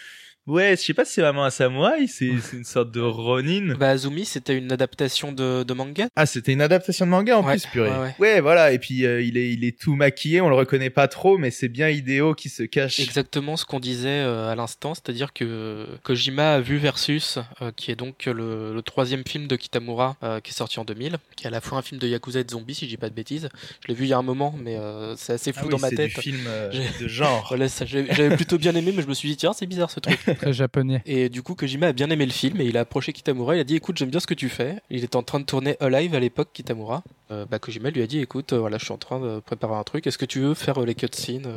[0.48, 3.76] Ouais, je sais pas si c'est vraiment un samouraï, c'est c'est une sorte de Ronin.
[3.76, 6.08] Bah, Azumi, c'était une adaptation de, de manga.
[6.16, 7.90] Ah, c'était une adaptation de manga en Ouais, plus, purée.
[7.92, 8.42] ouais, ouais.
[8.42, 11.38] voilà, et puis euh, il est il est tout maquillé, on le reconnaît pas trop,
[11.38, 13.00] mais c'est bien Hideo qui se cache.
[13.00, 17.92] Exactement ce qu'on disait euh, à l'instant, c'est-à-dire que Kojima a vu Versus, euh, qui
[17.92, 21.44] est donc le, le troisième film de Kitamura, euh, qui est sorti en 2000, qui
[21.44, 23.10] est à la fois un film de Yakuza et de zombies, si je dis pas
[23.10, 23.48] de bêtises.
[23.84, 25.72] Je l'ai vu il y a un moment, mais euh, c'est assez Ah flou oui,
[25.74, 26.16] dans ma c'est tête.
[26.16, 27.46] du film euh, J'ai- de genre.
[27.50, 29.92] Voilà, ça, j'ai- j'avais plutôt bien aimé, mais je me suis dit, tiens, c'est bizarre
[29.92, 30.18] ce truc.
[31.06, 33.56] Et du coup, Kojima a bien aimé le film et il a approché Kitamura.
[33.56, 34.78] Il a dit Écoute, j'aime bien ce que tu fais.
[34.90, 37.04] Il était en train de tourner Alive à l'époque, Kitamura.
[37.32, 39.76] Euh, bah, Kojima lui a dit Écoute, euh, voilà, je suis en train de préparer
[39.76, 40.06] un truc.
[40.06, 41.48] Est-ce que tu veux faire euh, les cutscenes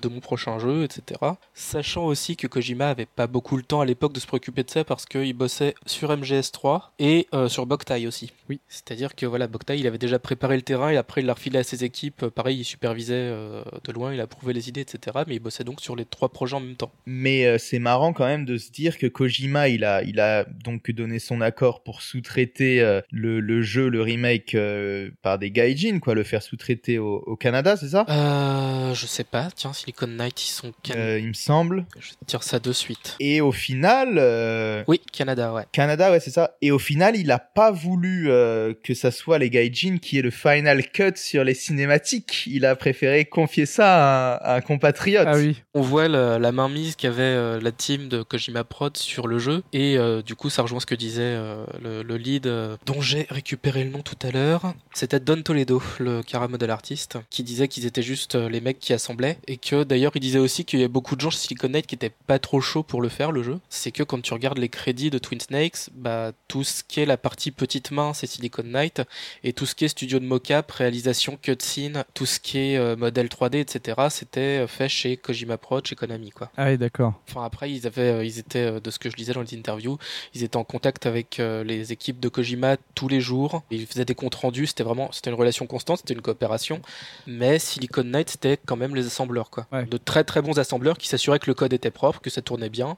[0.00, 1.20] de mon prochain jeu, etc.
[1.52, 4.70] Sachant aussi que Kojima avait pas beaucoup le temps à l'époque de se préoccuper de
[4.70, 8.32] ça parce qu'il bossait sur MGS3 et sur Boktai aussi.
[8.48, 8.60] Oui.
[8.68, 11.58] C'est-à-dire que voilà, Boktai, il avait déjà préparé le terrain et après il l'a refilé
[11.58, 12.26] à ses équipes.
[12.28, 15.18] Pareil, il supervisait de loin, il approuvait les idées, etc.
[15.26, 16.92] Mais il bossait donc sur les trois projets en même temps.
[17.04, 20.90] Mais c'est marrant quand même de se dire que Kojima, il a, il a donc
[20.90, 26.14] donné son accord pour sous-traiter le, le jeu, le remake euh, par des gaijin, quoi,
[26.14, 28.06] le faire sous-traiter au, au Canada, c'est ça?
[28.08, 31.84] Euh, je sais pas, tiens, Silicon Knight, ils sont can- Euh, Il me semble.
[31.98, 33.16] Je vais te dire ça de suite.
[33.20, 35.64] Et au final, euh, Oui, Canada, ouais.
[35.72, 36.56] Canada, ouais, c'est ça.
[36.62, 40.22] Et au final, il a pas voulu euh, que ça soit les gaijin qui aient
[40.22, 42.44] le final cut sur les cinématiques.
[42.46, 45.26] Il a préféré confier ça à un, à un compatriote.
[45.28, 45.60] Ah oui.
[45.74, 49.62] On voit la, la mainmise qu'avait euh, la team de Kojima Prod sur le jeu,
[49.72, 53.00] et euh, du coup, ça rejoint ce que disait euh, le, le lead, euh, dont
[53.00, 54.59] j'ai récupéré le nom tout à l'heure.
[54.92, 58.78] C'était Don Toledo, le Cara model artiste, qui disait qu'ils étaient juste euh, les mecs
[58.78, 61.38] qui assemblaient et que d'ailleurs il disait aussi qu'il y a beaucoup de gens chez
[61.38, 63.60] Silicon Knight qui étaient pas trop chauds pour le faire le jeu.
[63.68, 67.06] C'est que quand tu regardes les crédits de Twin Snakes, bah tout ce qui est
[67.06, 69.02] la partie petite main c'est Silicon Knight
[69.44, 72.96] et tout ce qui est studio de mocap, réalisation, cutscene, tout ce qui est euh,
[72.96, 73.96] modèle 3D, etc.
[74.10, 76.50] C'était fait chez Kojima Pro, chez Konami quoi.
[76.56, 77.14] Ah oui d'accord.
[77.28, 79.98] Enfin après ils avaient, ils étaient de ce que je lisais dans les interviews,
[80.34, 83.62] ils étaient en contact avec les équipes de Kojima tous les jours.
[83.70, 84.49] Ils faisaient des comptes rendus.
[84.66, 86.80] C'était vraiment, c'était une relation constante, c'était une coopération.
[87.26, 89.66] Mais Silicon Knight, c'était quand même les assembleurs, quoi.
[89.90, 92.68] De très très bons assembleurs qui s'assuraient que le code était propre, que ça tournait
[92.68, 92.96] bien,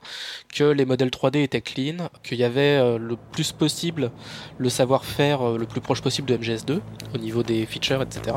[0.55, 4.11] que les modèles 3D étaient clean, qu'il y avait euh, le plus possible
[4.59, 6.81] le savoir-faire euh, le plus proche possible de MGS2
[7.15, 8.37] au niveau des features, etc.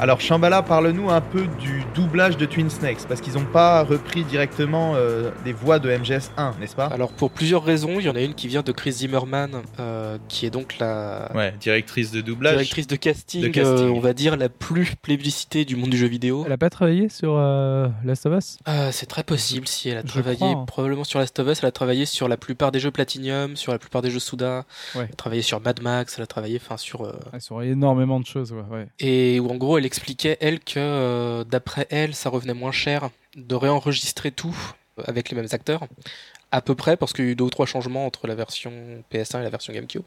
[0.00, 4.22] Alors Shambhala, parle-nous un peu du doublage de Twin Snakes, parce qu'ils n'ont pas repris
[4.22, 6.86] directement euh, des voix de MGS 1, n'est-ce pas?
[6.86, 10.16] Alors pour plusieurs raisons, il y en a une qui vient de Chris Zimmerman, euh,
[10.28, 14.36] qui est donc la ouais, directrice de doublage, directrice de casting, euh, on va dire
[14.36, 16.44] la plus plébiscitée du monde du jeu vidéo.
[16.46, 17.36] Elle a pas travaillé sur
[18.04, 18.58] Last of Us?
[18.92, 20.64] C'est très possible si elle a travaillé hein.
[20.68, 21.58] probablement sur Last of Us.
[21.62, 24.64] Elle a travaillé sur la plupart des jeux Platinum, sur la plupart des jeux Suda.
[24.94, 27.12] Elle a travaillé sur Mad Max, elle a travaillé enfin sur.
[27.40, 28.86] sur énormément de choses, ouais.
[29.00, 33.10] Et où en gros elle expliquait, elle, que euh, d'après elle, ça revenait moins cher
[33.34, 34.56] de réenregistrer tout
[35.06, 35.86] avec les mêmes acteurs,
[36.52, 38.72] à peu près, parce qu'il y a eu deux ou trois changements entre la version
[39.12, 40.02] PS1 et la version GameCube.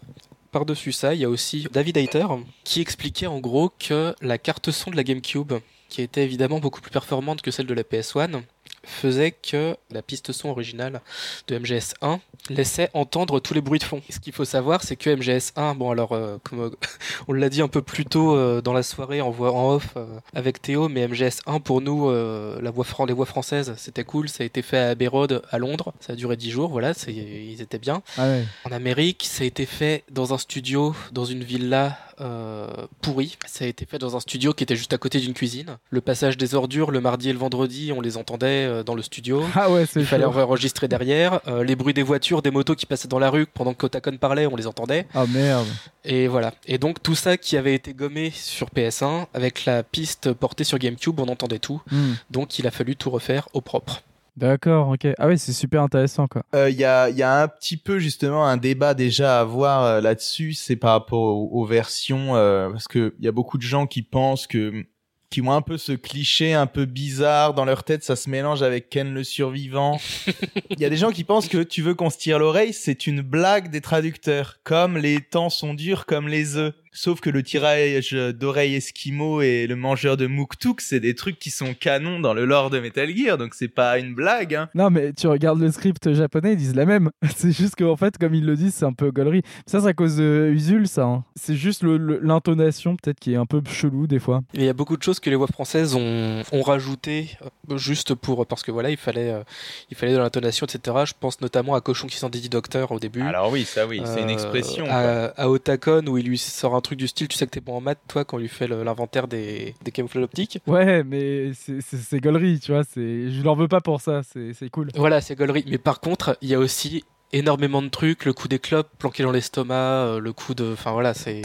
[0.51, 2.27] Par-dessus ça, il y a aussi David Hayter
[2.63, 5.53] qui expliquait en gros que la carte son de la GameCube,
[5.89, 8.41] qui était évidemment beaucoup plus performante que celle de la PS1,
[8.83, 11.01] faisait que la piste son originale
[11.47, 14.01] de MGS1 laissait entendre tous les bruits de fond.
[14.09, 16.69] ce qu'il faut savoir, c'est que MGS1, bon alors, euh, comme euh,
[17.27, 19.95] on l'a dit un peu plus tôt euh, dans la soirée en voix en off
[20.33, 24.29] avec Théo, mais MGS1 pour nous, la voix les voix françaises, c'était cool.
[24.29, 25.93] Ça a été fait à Abbey Road à Londres.
[25.99, 28.01] Ça a duré 10 jours, voilà, ils étaient bien.
[28.17, 28.27] Ah
[28.65, 32.67] en Amérique, ça a été fait dans un studio, dans une villa euh,
[33.01, 33.37] pourri.
[33.47, 35.77] Ça a été fait dans un studio qui était juste à côté d'une cuisine.
[35.89, 39.01] Le passage des ordures le mardi et le vendredi, on les entendait euh, dans le
[39.01, 39.43] studio.
[39.55, 41.39] Ah ouais, Il fallait enregistrer derrière.
[41.47, 44.17] Euh, les bruits des voitures, des motos qui passaient dans la rue pendant que Otakon
[44.17, 45.05] parlait, on les entendait.
[45.13, 45.67] Ah merde.
[46.03, 46.53] Et voilà.
[46.65, 50.79] Et donc tout ça qui avait été gommé sur PS1 avec la piste portée sur
[50.79, 51.81] GameCube, on entendait tout.
[51.91, 52.13] Hmm.
[52.31, 54.01] Donc il a fallu tout refaire au propre.
[54.37, 55.07] D'accord, ok.
[55.17, 56.43] Ah oui, c'est super intéressant, quoi.
[56.53, 59.83] Il euh, y, a, y, a, un petit peu justement un débat déjà à avoir
[59.83, 61.21] euh, là-dessus, c'est par rapport
[61.53, 64.85] aux, versions, euh, parce que il y a beaucoup de gens qui pensent que
[65.31, 68.61] qui ont un peu ce cliché un peu bizarre dans leur tête, ça se mélange
[68.61, 69.99] avec Ken le survivant.
[70.69, 73.07] Il y a des gens qui pensent que tu veux qu'on se tire l'oreille, c'est
[73.07, 76.73] une blague des traducteurs, comme les temps sont durs comme les œufs.
[76.93, 81.49] Sauf que le tirage d'oreille Esquimau et le mangeur de Muktuk, c'est des trucs qui
[81.49, 84.55] sont canons dans le lore de Metal Gear, donc c'est pas une blague.
[84.55, 84.69] Hein.
[84.75, 87.11] Non, mais tu regardes le script japonais, ils disent la même.
[87.35, 89.41] c'est juste qu'en fait, comme ils le disent, c'est un peu gaulerie.
[89.65, 91.03] Ça, c'est à cause de Usul, ça.
[91.03, 91.23] Hein.
[91.35, 94.41] C'est juste l'intonation, peut-être, qui est un peu chelou des fois.
[94.53, 97.37] Il y a beaucoup de choses que les voix françaises ont, ont rajouté,
[97.69, 98.45] euh, juste pour.
[98.45, 99.43] Parce que voilà, il fallait, euh,
[99.89, 100.97] il fallait de l'intonation, etc.
[101.05, 103.21] Je pense notamment à Cochon qui s'en dit docteur au début.
[103.21, 104.85] Alors oui, ça oui, c'est une euh, expression.
[104.89, 107.51] À, à, Otakon, où il lui sort un un truc du style, tu sais que
[107.51, 110.57] t'es bon en maths, toi, quand on lui fait l'inventaire des, des camouflages optiques.
[110.65, 112.81] Ouais, mais c'est gaulerie, tu vois.
[112.95, 114.89] Je leur veux pas pour ça, c'est cool.
[114.95, 115.63] Voilà, c'est gaulerie.
[115.67, 119.23] Mais par contre, il y a aussi énormément de trucs, le coup des clopes planqué
[119.23, 121.43] dans l'estomac, euh, le coup de, enfin voilà, c'est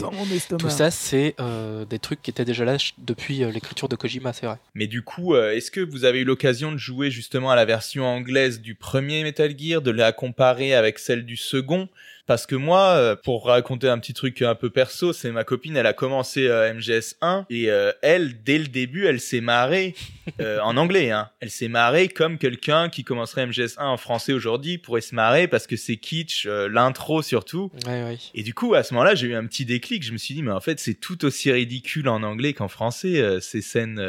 [0.59, 4.33] tout ça, c'est euh, des trucs qui étaient déjà là depuis euh, l'écriture de Kojima,
[4.33, 4.57] c'est vrai.
[4.73, 8.05] Mais du coup, est-ce que vous avez eu l'occasion de jouer justement à la version
[8.05, 11.87] anglaise du premier Metal Gear, de la comparer avec celle du second?
[12.27, 15.77] Parce que moi, euh, pour raconter un petit truc un peu perso, c'est ma copine,
[15.77, 19.95] elle a commencé euh, MGS 1 et euh, elle, dès le début, elle s'est marrée
[20.61, 21.09] en anglais.
[21.09, 21.29] Hein.
[21.39, 25.47] Elle s'est marrée comme quelqu'un qui commencerait MGS 1 en français aujourd'hui pourrait se marrer
[25.47, 27.71] parce que c'est kitsch, l'intro surtout.
[27.85, 28.17] Ouais, ouais.
[28.35, 30.03] Et du coup, à ce moment-là, j'ai eu un petit déclic.
[30.03, 33.39] Je me suis dit, mais en fait, c'est tout aussi ridicule en anglais qu'en français.
[33.39, 34.01] ces scènes,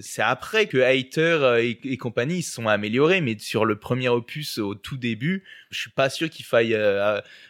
[0.00, 4.56] c'est après que Hater et, et compagnie se sont améliorés, mais sur le premier opus
[4.56, 6.74] au tout début, je suis pas sûr qu'il faille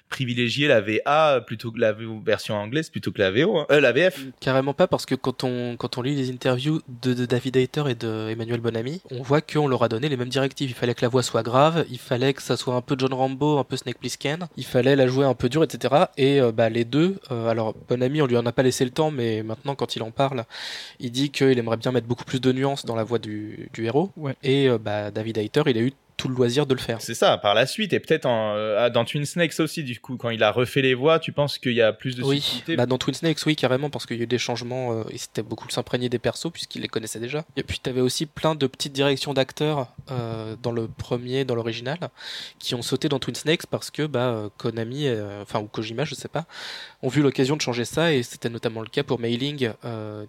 [0.09, 3.67] privilégier la VA plutôt que la version anglaise plutôt que la VO, hein.
[3.71, 4.21] euh, la VF.
[4.39, 7.95] Carrément pas parce que quand on quand on lit les interviews de, David Hayter et
[7.95, 10.71] de Emmanuel Bonamy, on voit qu'on leur a donné les mêmes directives.
[10.71, 13.13] Il fallait que la voix soit grave, il fallait que ça soit un peu John
[13.13, 16.05] Rambo, un peu Snake Plissken, il fallait la jouer un peu dure, etc.
[16.17, 18.91] Et euh, bah les deux, euh, alors Bonamy on lui en a pas laissé le
[18.91, 20.45] temps, mais maintenant quand il en parle,
[21.01, 23.87] il dit qu'il aimerait bien mettre beaucoup plus de nuances dans la voix du, du
[23.87, 24.13] héros.
[24.17, 24.37] Ouais.
[24.43, 27.01] Et bah David Hayter il a eu tout le loisir de le faire.
[27.01, 30.31] C'est ça, par la suite, et peut-être euh, dans Twin Snakes aussi, du coup, quand
[30.31, 32.63] il a refait les voix, tu penses qu'il y a plus de oui.
[32.77, 35.19] Bah, dans Twin Snakes, oui, carrément, parce qu'il y a eu des changements, euh, et
[35.19, 37.45] c'était beaucoup s'imprégner des persos, puisqu'il les connaissait déjà.
[37.57, 41.55] Et puis, tu avais aussi plein de petites directions d'acteurs euh, dans le premier, dans
[41.55, 41.99] l'original,
[42.59, 45.09] qui ont sauté dans Twin Snakes parce que bah, Konami,
[45.43, 46.47] enfin, ou Kojima, je sais pas,
[47.03, 49.71] ont vu l'occasion de changer ça, et c'était notamment le cas pour Mailing,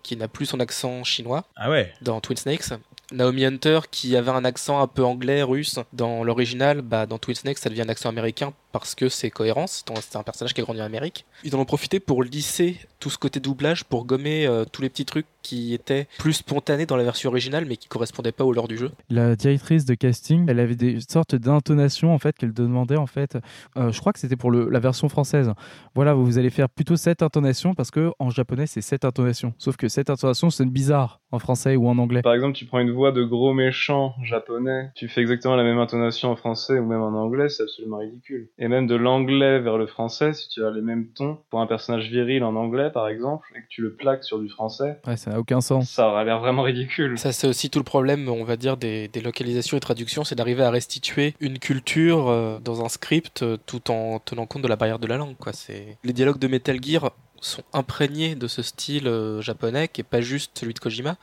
[0.04, 1.94] qui n'a plus son accent chinois ah ouais.
[2.02, 2.72] dans Twin Snakes.
[3.12, 7.36] Naomi Hunter qui avait un accent un peu anglais, russe dans l'original, bah dans Twin
[7.36, 10.66] Snakes ça devient un accent américain parce que c'est cohérent, c'est un personnage qui a
[10.66, 11.24] grandi en Amérique.
[11.46, 14.90] Ils en ont profité pour lisser tout ce côté doublage, pour gommer euh, tous les
[14.90, 18.52] petits trucs qui étaient plus spontanés dans la version originale mais qui correspondaient pas au
[18.52, 18.92] lore du jeu.
[19.10, 23.38] La directrice de casting, elle avait des sortes d'intonations en fait qu'elle demandait en fait,
[23.78, 25.54] euh, je crois que c'était pour le, la version française.
[25.94, 29.54] Voilà, vous allez faire plutôt cette intonation parce que en japonais c'est cette intonation.
[29.58, 32.24] Sauf que cette intonation c'est bizarre en français ou en anglais.
[32.24, 35.78] Par exemple, tu prends une voix de gros méchant japonais, tu fais exactement la même
[35.78, 39.78] intonation en français ou même en anglais, c'est absolument ridicule et même de l'anglais vers
[39.78, 43.08] le français, si tu as les mêmes tons pour un personnage viril en anglais par
[43.08, 45.90] exemple, et que tu le plaques sur du français, ouais, ça n'a aucun sens.
[45.90, 47.18] Ça aurait l'air vraiment ridicule.
[47.18, 50.64] Ça, c'est aussi tout le problème, on va dire, des, localisations et traductions, c'est d'arriver
[50.64, 54.76] à restituer une culture euh, dans un script euh, tout en tenant compte de la
[54.76, 55.36] barrière de la langue.
[55.38, 55.54] Quoi.
[55.54, 55.98] C'est...
[56.04, 60.22] Les dialogues de Metal Gear sont imprégnés de ce style euh, japonais qui est pas
[60.22, 61.18] juste celui de Kojima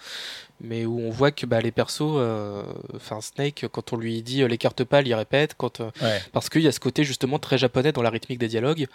[0.63, 2.63] mais où on voit que bah, les persos, euh,
[2.95, 5.91] enfin Snake, quand on lui dit euh, les cartes pâles, il répète, quand, euh,
[6.33, 8.87] parce qu'il y a ce côté justement très japonais dans la rythmique des dialogues,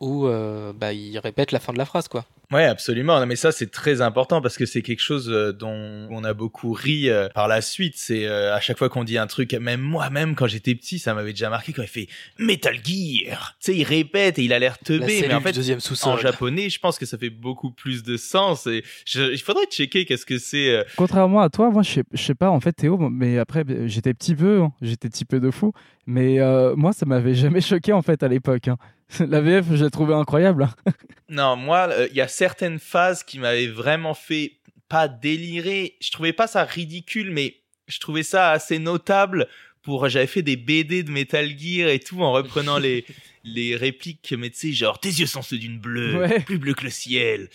[0.00, 0.26] où
[0.74, 2.26] bah, il répète la fin de la phrase, quoi.
[2.50, 3.20] Ouais, absolument.
[3.20, 6.72] Non, mais ça, c'est très important parce que c'est quelque chose dont on a beaucoup
[6.72, 7.94] ri par la suite.
[7.96, 11.32] C'est à chaque fois qu'on dit un truc, même moi-même, quand j'étais petit, ça m'avait
[11.32, 12.08] déjà marqué quand il fait
[12.38, 13.56] Metal Gear.
[13.60, 16.68] Tu sais, il répète et il a l'air teubé, mais en fait, deuxième en japonais,
[16.68, 18.66] je pense que ça fait beaucoup plus de sens.
[18.66, 18.82] Et
[19.14, 22.58] il faudrait checker qu'est-ce que c'est contrairement à toi, moi, je sais, sais pas, en
[22.58, 25.74] fait, Théo, mais après, j'étais petit peu, hein, j'étais petit peu de fou,
[26.06, 28.68] mais euh, moi, ça m'avait jamais choqué, en fait, à l'époque.
[28.68, 28.78] Hein.
[29.20, 30.62] La VF, j'ai trouvé incroyable.
[30.62, 30.92] Hein.
[31.28, 34.54] non, moi, euh, il y a certaines phases qui m'avaient vraiment fait
[34.88, 35.96] pas délirer.
[36.00, 37.56] Je trouvais pas ça ridicule, mais
[37.88, 39.48] je trouvais ça assez notable
[39.82, 43.04] pour j'avais fait des BD de Metal Gear et tout en reprenant les
[43.44, 46.84] les répliques mais tu sais genre tes yeux sont ceux d'une bleue plus bleu que
[46.84, 47.48] le ciel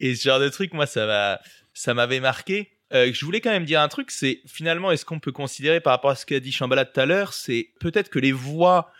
[0.00, 1.38] et ce genre de truc moi ça m'a
[1.72, 5.20] ça m'avait marqué euh, je voulais quand même dire un truc, c'est finalement, est-ce qu'on
[5.20, 8.18] peut considérer par rapport à ce qu'a dit Shambhala tout à l'heure, c'est peut-être que
[8.18, 8.92] les voix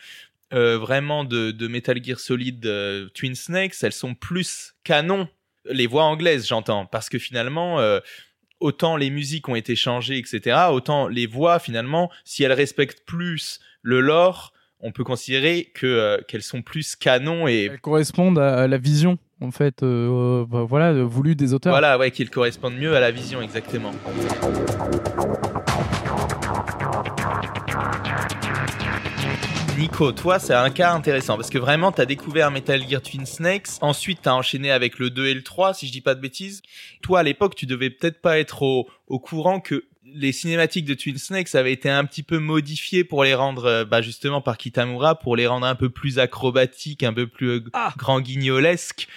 [0.53, 5.29] euh, vraiment de, de, Metal Gear Solid euh, Twin Snakes, elles sont plus canon.
[5.67, 8.01] Les voix anglaises, j'entends, parce que finalement, euh,
[8.61, 13.61] autant les musiques ont été changées, etc., autant les voix, finalement, si elles respectent plus
[13.83, 18.67] le lore, on peut considérer que euh, qu'elles sont plus canon et elles correspondent à
[18.69, 22.97] la vision en fait euh, bah, voilà voulu des auteurs voilà ouais qu'ils correspondent mieux
[22.97, 23.93] à la vision exactement
[29.79, 33.25] Nico, toi, c'est un cas intéressant parce que vraiment, tu as découvert Metal Gear Twin
[33.25, 33.69] Snakes.
[33.81, 36.21] Ensuite, tu as enchaîné avec le 2 et le 3, si je dis pas de
[36.21, 36.63] bêtises.
[37.01, 40.95] Toi, à l'époque, tu devais peut-être pas être au, au courant que les cinématiques de
[40.95, 44.57] Twin Snakes avaient été un petit peu modifiées pour les rendre, euh, bah justement par
[44.57, 47.93] Kitamura, pour les rendre un peu plus acrobatiques, un peu plus euh, ah.
[47.97, 49.09] grand guignolesques.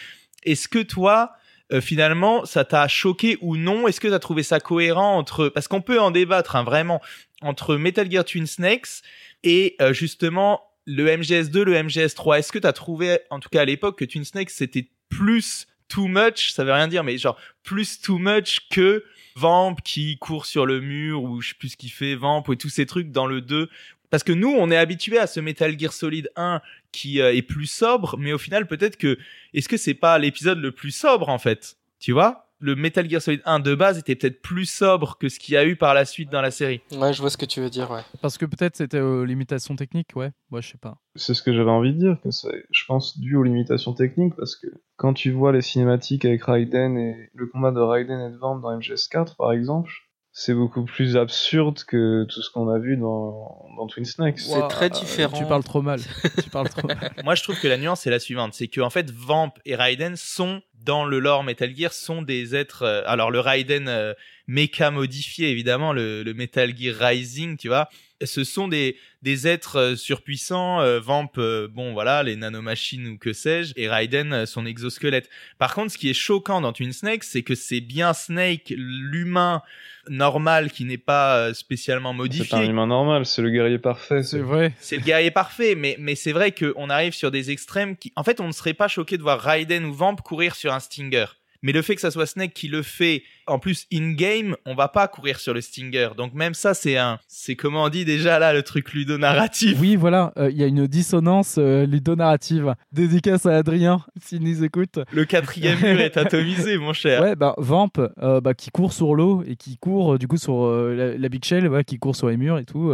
[0.43, 1.33] Est-ce que toi,
[1.71, 3.87] euh, finalement, ça t'a choqué ou non?
[3.87, 7.01] Est-ce que tu as trouvé ça cohérent entre, parce qu'on peut en débattre hein, vraiment,
[7.41, 9.01] entre Metal Gear Twin Snakes
[9.43, 12.39] et justement le MGS2, le MGS3.
[12.39, 15.67] Est-ce que tu as trouvé, en tout cas à l'époque, que Twin Snakes c'était plus
[15.91, 19.03] too much, ça veut rien dire, mais genre plus too much que
[19.35, 22.57] Vamp qui court sur le mur ou je sais plus ce qu'il fait, Vamp et
[22.57, 23.69] tous ces trucs dans le 2.
[24.09, 27.41] Parce que nous, on est habitué à ce Metal Gear Solid 1 qui euh, est
[27.41, 29.17] plus sobre, mais au final, peut-être que
[29.53, 31.77] est-ce que c'est pas l'épisode le plus sobre en fait?
[31.99, 32.50] Tu vois?
[32.61, 35.57] Le Metal Gear Solid 1 de base était peut-être plus sobre que ce qu'il y
[35.57, 36.81] a eu par la suite dans la série.
[36.93, 38.01] Ouais, je vois ce que tu veux dire, ouais.
[38.21, 40.31] Parce que peut-être c'était aux limitations techniques, ouais.
[40.51, 40.97] Moi, je sais pas.
[41.15, 44.35] C'est ce que j'avais envie de dire, que c'est, je pense, dû aux limitations techniques,
[44.35, 48.31] parce que quand tu vois les cinématiques avec Raiden et le combat de Raiden et
[48.31, 49.91] de Vamp dans MGS4, par exemple,
[50.33, 54.39] c'est beaucoup plus absurde que tout ce qu'on a vu dans, dans Twin Snakes.
[54.39, 55.37] c'est très différent.
[55.37, 55.99] tu parles trop mal.
[56.41, 57.11] tu parles trop mal.
[57.25, 59.75] Moi, je trouve que la nuance est la suivante, c'est que en fait, Vamp et
[59.75, 62.83] Raiden sont dans le lore Metal Gear sont des êtres.
[62.83, 64.13] Euh, alors le Raiden euh,
[64.47, 67.89] mecha modifié, évidemment, le, le Metal Gear Rising, tu vois,
[68.25, 73.17] ce sont des, des êtres euh, surpuissants, euh, Vamp, euh, bon voilà, les nanomachines ou
[73.17, 75.29] que sais-je, et Raiden, son exosquelette.
[75.57, 79.61] Par contre, ce qui est choquant dans Twin Snake, c'est que c'est bien Snake, l'humain
[80.09, 82.47] normal qui n'est pas spécialement modifié.
[82.49, 84.23] C'est un humain normal, c'est le guerrier parfait.
[84.23, 84.73] C'est vrai.
[84.79, 88.23] C'est le guerrier parfait, mais, mais c'est vrai qu'on arrive sur des extrêmes qui, en
[88.23, 91.25] fait, on ne serait pas choqué de voir Raiden ou Vamp courir sur un Stinger
[91.63, 94.87] Mais le fait que ça soit Snake qui le fait, en plus in-game, on va
[94.87, 96.09] pas courir sur le Stinger.
[96.17, 99.77] Donc même ça, c'est un, c'est comment on dit déjà là le truc ludonarratif.
[99.79, 102.75] Oui, voilà, il y a une dissonance ludonarrative.
[102.91, 104.99] Dédicace à Adrien, s'il nous écoute.
[105.11, 107.21] Le quatrième mur est atomisé, mon cher.
[107.21, 111.29] Ouais, bah Vamp, bah, qui court sur l'eau et qui court du coup sur la,
[111.29, 112.91] Big Shell, ouais, qui court sur les murs et tout.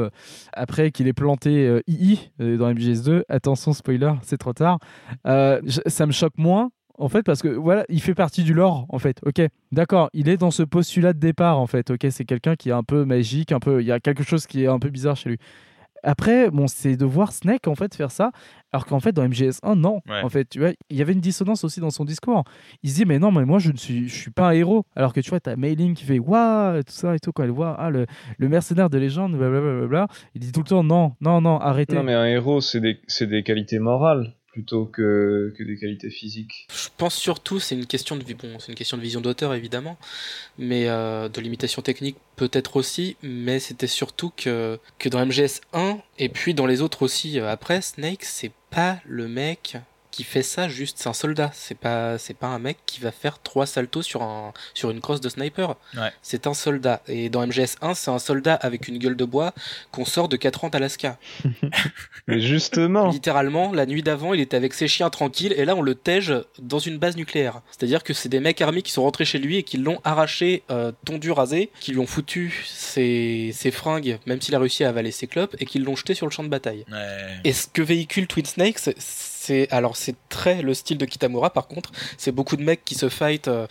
[0.52, 4.80] après qu'il ait planté II dans MGS2, attention spoiler, c'est trop tard.
[5.24, 9.00] ça me choque moins en fait, parce que voilà, il fait partie du lore, en
[9.00, 9.20] fait.
[9.26, 11.92] Ok, d'accord, il est dans ce postulat de départ, en fait.
[11.92, 14.48] Ok, c'est quelqu'un qui est un peu magique, un peu, il y a quelque chose
[14.48, 15.38] qui est un peu bizarre chez lui.
[16.04, 18.32] Après, bon, c'est de voir Snake en fait faire ça,
[18.72, 21.64] alors qu'en fait dans MGS1 non, en fait, tu vois, il y avait une dissonance
[21.64, 22.44] aussi dans son discours.
[22.84, 24.86] Il se dit mais non, mais moi je ne suis, je suis pas un héros,
[24.96, 27.52] alors que tu vois, t'as Mailing qui fait waouh tout ça et tout quoi, elle
[27.52, 28.06] voit ah le,
[28.38, 30.08] le mercenaire de légende, blablabla.
[30.36, 31.96] Il dit tout le temps non, non, non, arrêtez.
[31.96, 36.10] Non mais un héros c'est des, c'est des qualités morales plutôt que, que, des qualités
[36.10, 36.68] physiques.
[36.74, 40.00] Je pense surtout c'est une question de bon, c'est une question de vision d'auteur évidemment,
[40.58, 46.00] mais euh, de limitation technique peut-être aussi, mais c'était surtout que que dans MGS 1
[46.18, 49.78] et puis dans les autres aussi euh, après Snake c'est pas le mec
[50.18, 51.52] qui fait ça juste, c'est un soldat.
[51.54, 55.00] C'est pas, c'est pas un mec qui va faire trois saltos sur un, sur une
[55.00, 55.76] crosse de sniper.
[56.24, 57.04] C'est un soldat.
[57.08, 59.54] Et dans MGS1, c'est un soldat avec une gueule de bois
[59.92, 61.20] qu'on sort de 4 ans d'Alaska.
[62.28, 63.12] Mais justement.
[63.12, 66.34] Littéralement, la nuit d'avant, il était avec ses chiens tranquilles, et là, on le tège
[66.58, 67.62] dans une base nucléaire.
[67.70, 70.64] C'est-à-dire que c'est des mecs armés qui sont rentrés chez lui et qui l'ont arraché,
[70.72, 74.90] euh, tondu, rasé, qui lui ont foutu ses, ses fringues, même s'il a réussi à
[74.90, 76.86] avaler ses clopes, et qui l'ont jeté sur le champ de bataille.
[77.44, 78.90] Et ce que véhicule Twin Snakes,
[79.72, 81.92] alors c'est très le style de Kitamura par contre.
[82.18, 83.68] C'est beaucoup de mecs qui se fight euh,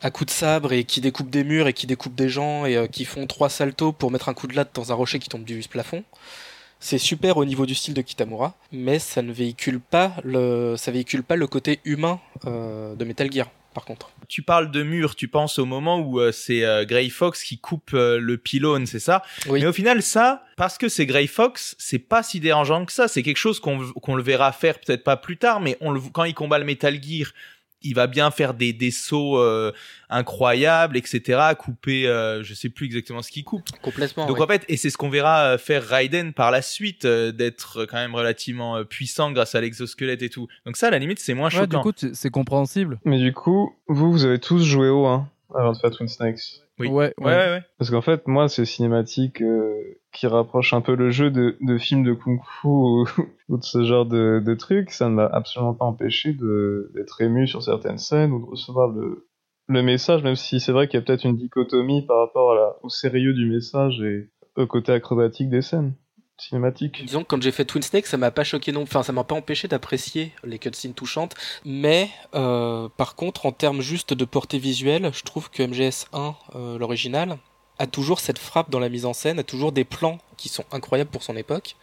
[0.00, 2.76] à coups de sabre et qui découpent des murs et qui découpent des gens et
[2.76, 5.28] euh, qui font trois saltos pour mettre un coup de latte dans un rocher qui
[5.28, 6.04] tombe du plafond.
[6.80, 10.90] C'est super au niveau du style de Kitamura, mais ça ne véhicule pas le, ça
[10.90, 14.11] véhicule pas le côté humain euh, de Metal Gear par contre.
[14.28, 17.58] Tu parles de mur, tu penses au moment où euh, c'est euh, Grey Fox qui
[17.58, 19.22] coupe euh, le pylône, c'est ça?
[19.48, 19.60] Oui.
[19.60, 23.08] Mais au final, ça, parce que c'est Grey Fox, c'est pas si dérangeant que ça.
[23.08, 26.24] C'est quelque chose qu'on le verra faire peut-être pas plus tard, mais on le, quand
[26.24, 27.32] il combat le Metal Gear
[27.84, 29.72] il va bien faire des, des sauts euh,
[30.08, 31.40] incroyables, etc.
[31.58, 33.68] Couper, euh, je sais plus exactement ce qu'il coupe.
[33.82, 34.26] Complètement.
[34.26, 37.84] Donc en fait, et c'est ce qu'on verra euh, faire Raiden par la suite, d'être
[37.86, 40.48] quand même relativement puissant grâce à l'exosquelette et tout.
[40.66, 41.82] Donc ça, à la limite, c'est moins choquant.
[41.82, 43.00] Du coup, c'est compréhensible.
[43.04, 46.62] Mais du coup, vous, vous avez tous joué au 1 avant de faire Twin Snakes.
[46.82, 46.88] Oui.
[46.88, 47.62] Ouais, ouais, ouais.
[47.78, 49.74] Parce qu'en fait, moi, ces cinématiques euh,
[50.12, 53.06] qui rapprochent un peu le jeu de, de films de kung-fu ou,
[53.48, 56.32] de ce genre de, de trucs, ça ne m'a absolument pas empêché
[56.94, 59.28] d'être ému sur certaines scènes ou de recevoir le,
[59.68, 62.54] le message, même si c'est vrai qu'il y a peut-être une dichotomie par rapport à
[62.54, 65.94] la, au sérieux du message et au côté acrobatique des scènes
[66.38, 67.04] cinématique.
[67.04, 69.24] Disons que quand j'ai fait Twin Snake, ça m'a pas choqué non, enfin ça m'a
[69.24, 74.58] pas empêché d'apprécier les cutscenes touchantes, mais euh, par contre en termes juste de portée
[74.58, 77.38] visuelle, je trouve que MGS1, euh, l'original,
[77.78, 80.64] a toujours cette frappe dans la mise en scène, a toujours des plans qui sont
[80.72, 81.76] incroyables pour son époque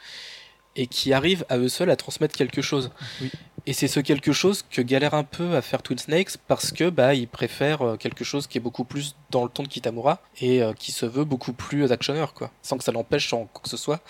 [0.76, 2.92] et qui arrivent à eux seuls à transmettre quelque chose.
[3.22, 3.32] Oui.
[3.66, 6.90] Et c'est ce quelque chose que galère un peu à faire Twin Snakes parce que
[6.90, 10.22] bah il préfère euh, quelque chose qui est beaucoup plus dans le ton de Kitamura
[10.42, 13.62] et euh, qui se veut beaucoup plus actionneur quoi, sans que ça l'empêche en quoi
[13.64, 14.02] que ce soit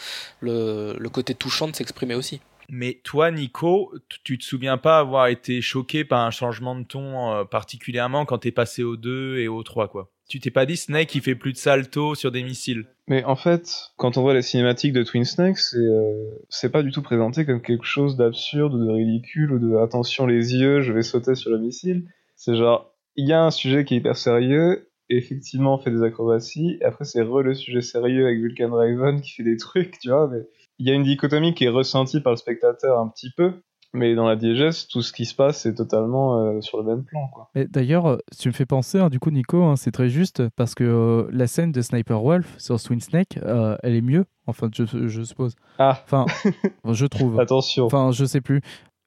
[0.41, 2.39] le, côté touchant de s'exprimer aussi.
[2.71, 3.91] Mais toi, Nico,
[4.23, 8.37] tu te souviens pas avoir été choqué par un changement de ton euh, particulièrement quand
[8.39, 10.11] t'es passé au 2 et au 3 quoi?
[10.29, 13.35] Tu t'es pas dit Snake il fait plus de salto sur des missiles Mais en
[13.35, 17.01] fait, quand on voit les cinématiques de Twin Snake, c'est euh, c'est pas du tout
[17.01, 21.01] présenté comme quelque chose d'absurde ou de ridicule ou de attention les yeux, je vais
[21.01, 22.05] sauter sur le missile.
[22.35, 25.91] C'est genre il y a un sujet qui est hyper sérieux, et effectivement on fait
[25.91, 29.57] des acrobaties, et après c'est re le sujet sérieux avec Vulcan Raven qui fait des
[29.57, 32.99] trucs, tu vois, mais il y a une dichotomie qui est ressentie par le spectateur
[32.99, 33.53] un petit peu,
[33.93, 37.03] mais dans la diégèse, tout ce qui se passe est totalement euh, sur le même
[37.03, 37.27] plan.
[37.27, 37.49] Quoi.
[37.55, 40.75] d'ailleurs, euh, tu me fais penser, hein, du coup, Nico, hein, c'est très juste, parce
[40.75, 43.39] que euh, la scène de Sniper Wolf sur Swing Snake,
[43.83, 45.55] elle est mieux, enfin, je, je suppose.
[45.77, 46.25] Ah Enfin,
[46.91, 47.39] je trouve.
[47.39, 47.85] Attention.
[47.85, 48.61] Enfin, je sais plus.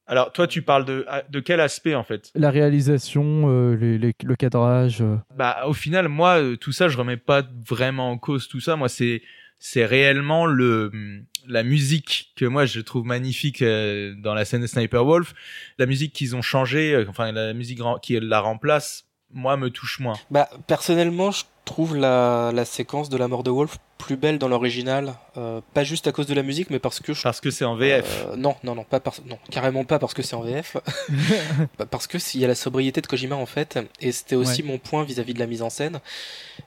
[0.06, 2.30] Alors, toi, tu parles de, de quel aspect, en fait?
[2.34, 5.02] La réalisation, les, le cadrage.
[5.36, 8.76] Bah, au final, moi, tout ça, je remets pas vraiment en cause tout ça.
[8.76, 9.22] Moi, c'est
[9.64, 10.90] c'est réellement le
[11.46, 15.34] la musique que moi je trouve magnifique euh, dans la scène de Sniper Wolf,
[15.78, 20.00] la musique qu'ils ont changé, euh, enfin la musique qui la remplace, moi me touche
[20.00, 20.18] moins.
[20.30, 24.48] Bah personnellement, je trouve la, la séquence de la mort de Wolf plus belle dans
[24.48, 27.64] l'original, euh, pas juste à cause de la musique, mais parce que parce que c'est
[27.64, 28.26] en VF.
[28.26, 30.76] Euh, non, non, non, pas non, carrément pas parce que c'est en VF,
[31.90, 34.78] parce que s'il y a la sobriété de Kojima en fait, et c'était aussi mon
[34.78, 36.00] point vis-à-vis de la mise en scène,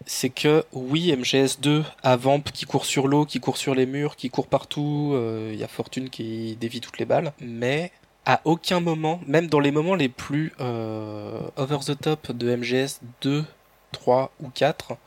[0.06, 4.16] c'est que oui, MGS2 a Vamp qui court sur l'eau, qui court sur les murs,
[4.16, 7.92] qui court partout, euh, il y a Fortune qui dévie toutes les balles, mais
[8.28, 13.02] À aucun moment, même dans les moments les plus euh, over the top de MGS
[13.22, 13.46] 2,
[13.92, 14.98] 3 ou 4,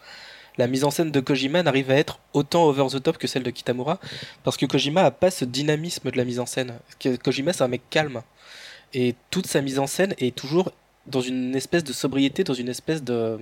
[0.59, 3.45] la mise en scène de Kojima n'arrive à être autant over the top que celle
[3.45, 3.99] de Kitamura,
[4.45, 6.75] parce que Kojima a pas ce dynamisme de la mise en scène.
[7.23, 8.23] Kojima, c'est un mec calme.
[8.93, 10.73] Et toute sa mise en scène est toujours
[11.07, 13.39] dans une espèce de sobriété, dans une espèce de,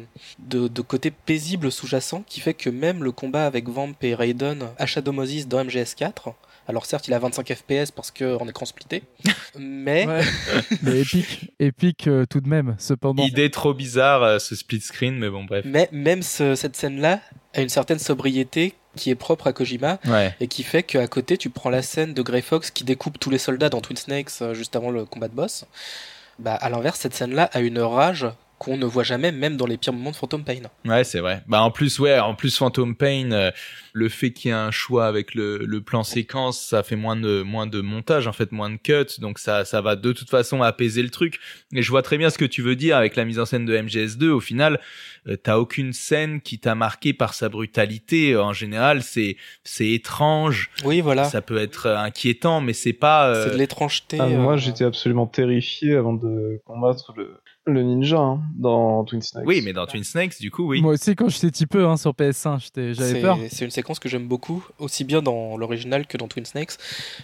[0.87, 5.13] côté paisible sous-jacent qui fait que même le combat avec Vamp et Raiden à Shadow
[5.13, 6.35] Moses dans MGS4,
[6.69, 9.03] alors certes il a 25 FPS parce qu'en écran splitté,
[9.59, 10.07] mais...
[10.07, 10.21] Ouais.
[10.83, 13.25] mais épique, épique euh, tout de même, cependant.
[13.25, 15.65] Idée trop bizarre euh, ce split screen, mais bon bref.
[15.69, 17.21] Mais même ce- cette scène-là
[17.55, 20.35] a une certaine sobriété qui est propre à Kojima Ouais.
[20.41, 23.31] et qui fait qu'à côté tu prends la scène de Grey Fox qui découpe tous
[23.31, 25.67] les soldats dans Twin Snakes euh, juste avant le combat de boss.
[26.39, 28.27] Bah à l'inverse cette scène-là a une rage
[28.59, 30.61] qu'on ne voit jamais même dans les pires moments de Phantom Pain.
[30.85, 31.43] Ouais, c'est vrai.
[31.47, 33.51] Bah en plus, ouais, en plus Phantom Pain, euh,
[33.93, 37.17] le fait qu'il y ait un choix avec le, le plan séquence, ça fait moins
[37.17, 40.31] de moins de montage en fait, moins de cuts, donc ça ça va de toute
[40.31, 41.39] façon apaiser le truc.
[41.75, 43.67] Et je vois très bien ce que tu veux dire avec la mise en scène
[43.67, 44.29] de MGS2.
[44.29, 44.81] Au final,
[45.29, 48.37] euh, t'as aucune scène qui t'a marqué par sa brutalité.
[48.37, 53.29] En général, c'est c'est étrange, Oui voilà, ça peut être euh, inquiétant, mais c'est pas.
[53.29, 54.19] euh, c'est de l'étrangeté.
[54.21, 57.37] Ah, moi, j'étais absolument terrifié avant de combattre le,
[57.67, 59.45] le ninja hein, dans Twin Snakes.
[59.47, 60.81] Oui, mais dans Twin Snakes, du coup, oui.
[60.81, 63.39] Moi aussi, quand j'étais petit peu hein, sur PS1, j'étais- j'avais C'est- peur.
[63.51, 66.73] C'est une séquence que j'aime beaucoup, aussi bien dans l'original que dans Twin Snakes,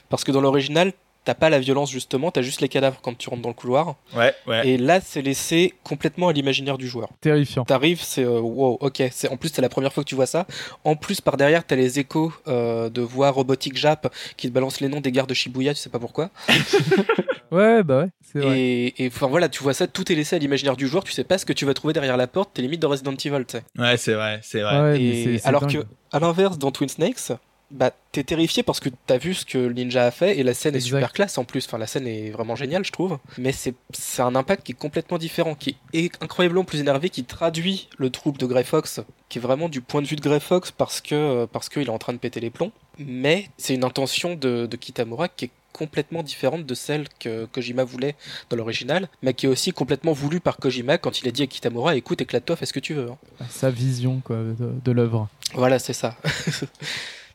[0.09, 0.93] parce que dans l'original,
[1.25, 3.95] t'as pas la violence justement, t'as juste les cadavres quand tu rentres dans le couloir,
[4.17, 4.67] Ouais, ouais.
[4.69, 7.11] et là c'est laissé complètement à l'imaginaire du joueur.
[7.21, 7.65] Terrifiant.
[7.65, 9.03] T'arrives, c'est euh, wow, ok.
[9.11, 10.47] C'est en plus c'est la première fois que tu vois ça.
[10.85, 14.81] En plus par derrière t'as les échos euh, de voix robotiques Jap qui te balancent
[14.81, 16.31] les noms des gares de Shibuya, tu sais pas pourquoi.
[17.51, 18.59] Ouais, bah ouais, c'est vrai.
[18.59, 21.05] Et et, enfin voilà, tu vois ça, tout est laissé à l'imaginaire du joueur.
[21.05, 22.53] Tu sais pas ce que tu vas trouver derrière la porte.
[22.55, 23.63] T'es limite dans Resident Evil, tu sais.
[23.79, 24.81] Ouais, c'est vrai, c'est vrai.
[24.81, 25.83] Ouais, Et c'est- c'est alors dingue.
[25.83, 27.33] que à l'inverse dans Twin Snakes.
[27.73, 30.53] Bah, t'es terrifié parce que t'as vu ce que le ninja a fait et la
[30.53, 31.65] scène est super classe en plus.
[31.67, 33.19] Enfin, la scène est vraiment géniale, je trouve.
[33.39, 37.25] Mais c'est c'est un impact qui est complètement différent, qui est incroyablement plus énervé, qui
[37.25, 39.01] traduit le trouble de Grey Fox,
[39.31, 41.89] qui est vraiment du point de vue de Grey Fox parce que parce qu'il est
[41.89, 42.73] en train de péter les plombs.
[42.99, 47.85] Mais c'est une intention de, de Kitamura qui est complètement différente de celle que Kojima
[47.85, 48.15] voulait
[48.51, 51.47] dans l'original, mais qui est aussi complètement voulue par Kojima quand il a dit à
[51.47, 53.09] Kitamura écoute, éclate-toi, fais ce que tu veux.
[53.11, 53.47] hein.
[53.49, 54.55] Sa vision quoi, de,
[54.85, 55.29] de l'œuvre.
[55.55, 56.17] Voilà, c'est ça.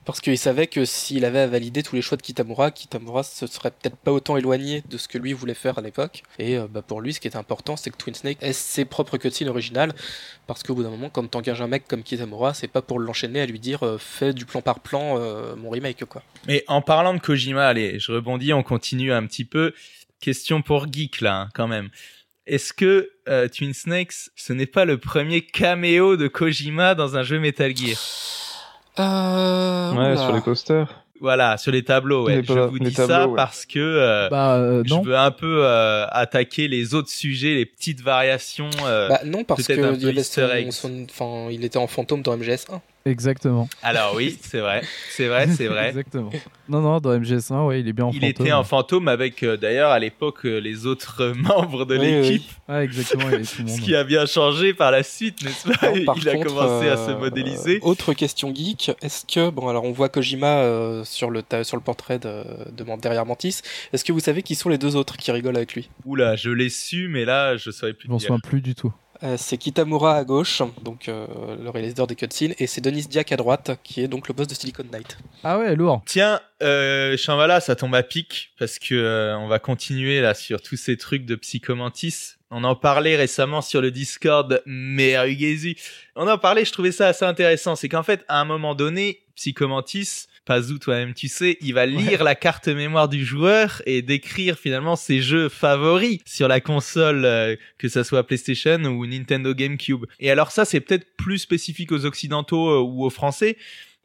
[0.07, 3.45] Parce qu'il savait que s'il avait à valider tous les choix de Kitamura, Kitamura se
[3.45, 6.23] serait peut-être pas autant éloigné de ce que lui voulait faire à l'époque.
[6.39, 8.85] Et euh, bah, pour lui, ce qui est important, c'est que Twin Snake ait ses
[8.85, 9.93] propres cutscenes originales.
[10.47, 13.41] Parce qu'au bout d'un moment, quand t'engages un mec comme Kitamura, c'est pas pour l'enchaîner
[13.41, 16.23] à lui dire euh, fais du plan par plan euh, mon remake, quoi.
[16.47, 19.73] Mais en parlant de Kojima, allez, je rebondis, on continue un petit peu.
[20.21, 21.89] Question pour geek là, hein, quand même.
[22.45, 23.11] Est-ce que
[23.49, 27.97] Twin Snakes, ce n'est pas le premier caméo de Kojima dans un jeu Metal Gear?
[28.99, 30.17] Euh, Ouais, oula.
[30.17, 31.03] sur les coasters.
[31.19, 32.27] Voilà, sur les tableaux.
[32.27, 32.37] Ouais.
[32.37, 33.35] Les je vous dis tableaux, ça ouais.
[33.35, 37.65] parce que euh, Bah euh, je veux un peu euh, attaquer les autres sujets, les
[37.65, 38.69] petites variations.
[38.85, 42.37] euh, Bah non, parce que il, avait son- son- enfin, il était en fantôme dans
[42.37, 42.81] MGS1.
[43.07, 43.67] Exactement.
[43.83, 45.89] Alors oui, c'est vrai, c'est vrai, c'est vrai.
[45.89, 46.29] Exactement.
[46.69, 48.29] Non, non, dans MGS1, ouais, il est bien en Il fantôme.
[48.45, 52.43] était en fantôme avec euh, d'ailleurs à l'époque euh, les autres membres de l'équipe.
[52.67, 53.79] Ouais, exactement, il tout le Ce monde.
[53.79, 56.89] qui a bien changé par la suite, n'est-ce pas Non, par Il a contre, commencé
[56.89, 57.79] à se euh, modéliser.
[57.83, 61.83] Autre question geek, est-ce que bon alors on voit Kojima euh, sur le sur le
[61.83, 62.43] portrait de,
[63.01, 63.61] derrière Mantis.
[63.93, 65.89] Est-ce que vous savez qui sont les deux autres qui rigolent avec lui?
[66.05, 68.93] Oula, je l'ai su, mais là, je saurais plus Je m'en souviens plus du tout.
[69.23, 71.25] Euh, C'est Kitamura à gauche, donc euh,
[71.61, 74.47] le réalisateur des cutscenes, et c'est Denis Diak à droite, qui est donc le boss
[74.47, 75.17] de Silicon Knight.
[75.43, 76.01] Ah ouais, lourd.
[76.05, 80.61] Tiens, euh, Shambhala, ça tombe à pic parce que euh, on va continuer là sur
[80.61, 82.35] tous ces trucs de Psychomantis.
[82.49, 85.75] On en parlait récemment sur le Discord Merugezi.
[86.15, 87.75] On en parlait, je trouvais ça assez intéressant.
[87.75, 92.23] C'est qu'en fait, à un moment donné, Psychomantis, Pazou, toi-même tu sais, il va lire
[92.23, 97.57] la carte mémoire du joueur et décrire finalement ses jeux favoris sur la console, euh,
[97.77, 100.05] que ça soit PlayStation ou Nintendo GameCube.
[100.21, 103.57] Et alors ça, c'est peut-être plus spécifique aux Occidentaux euh, ou aux Français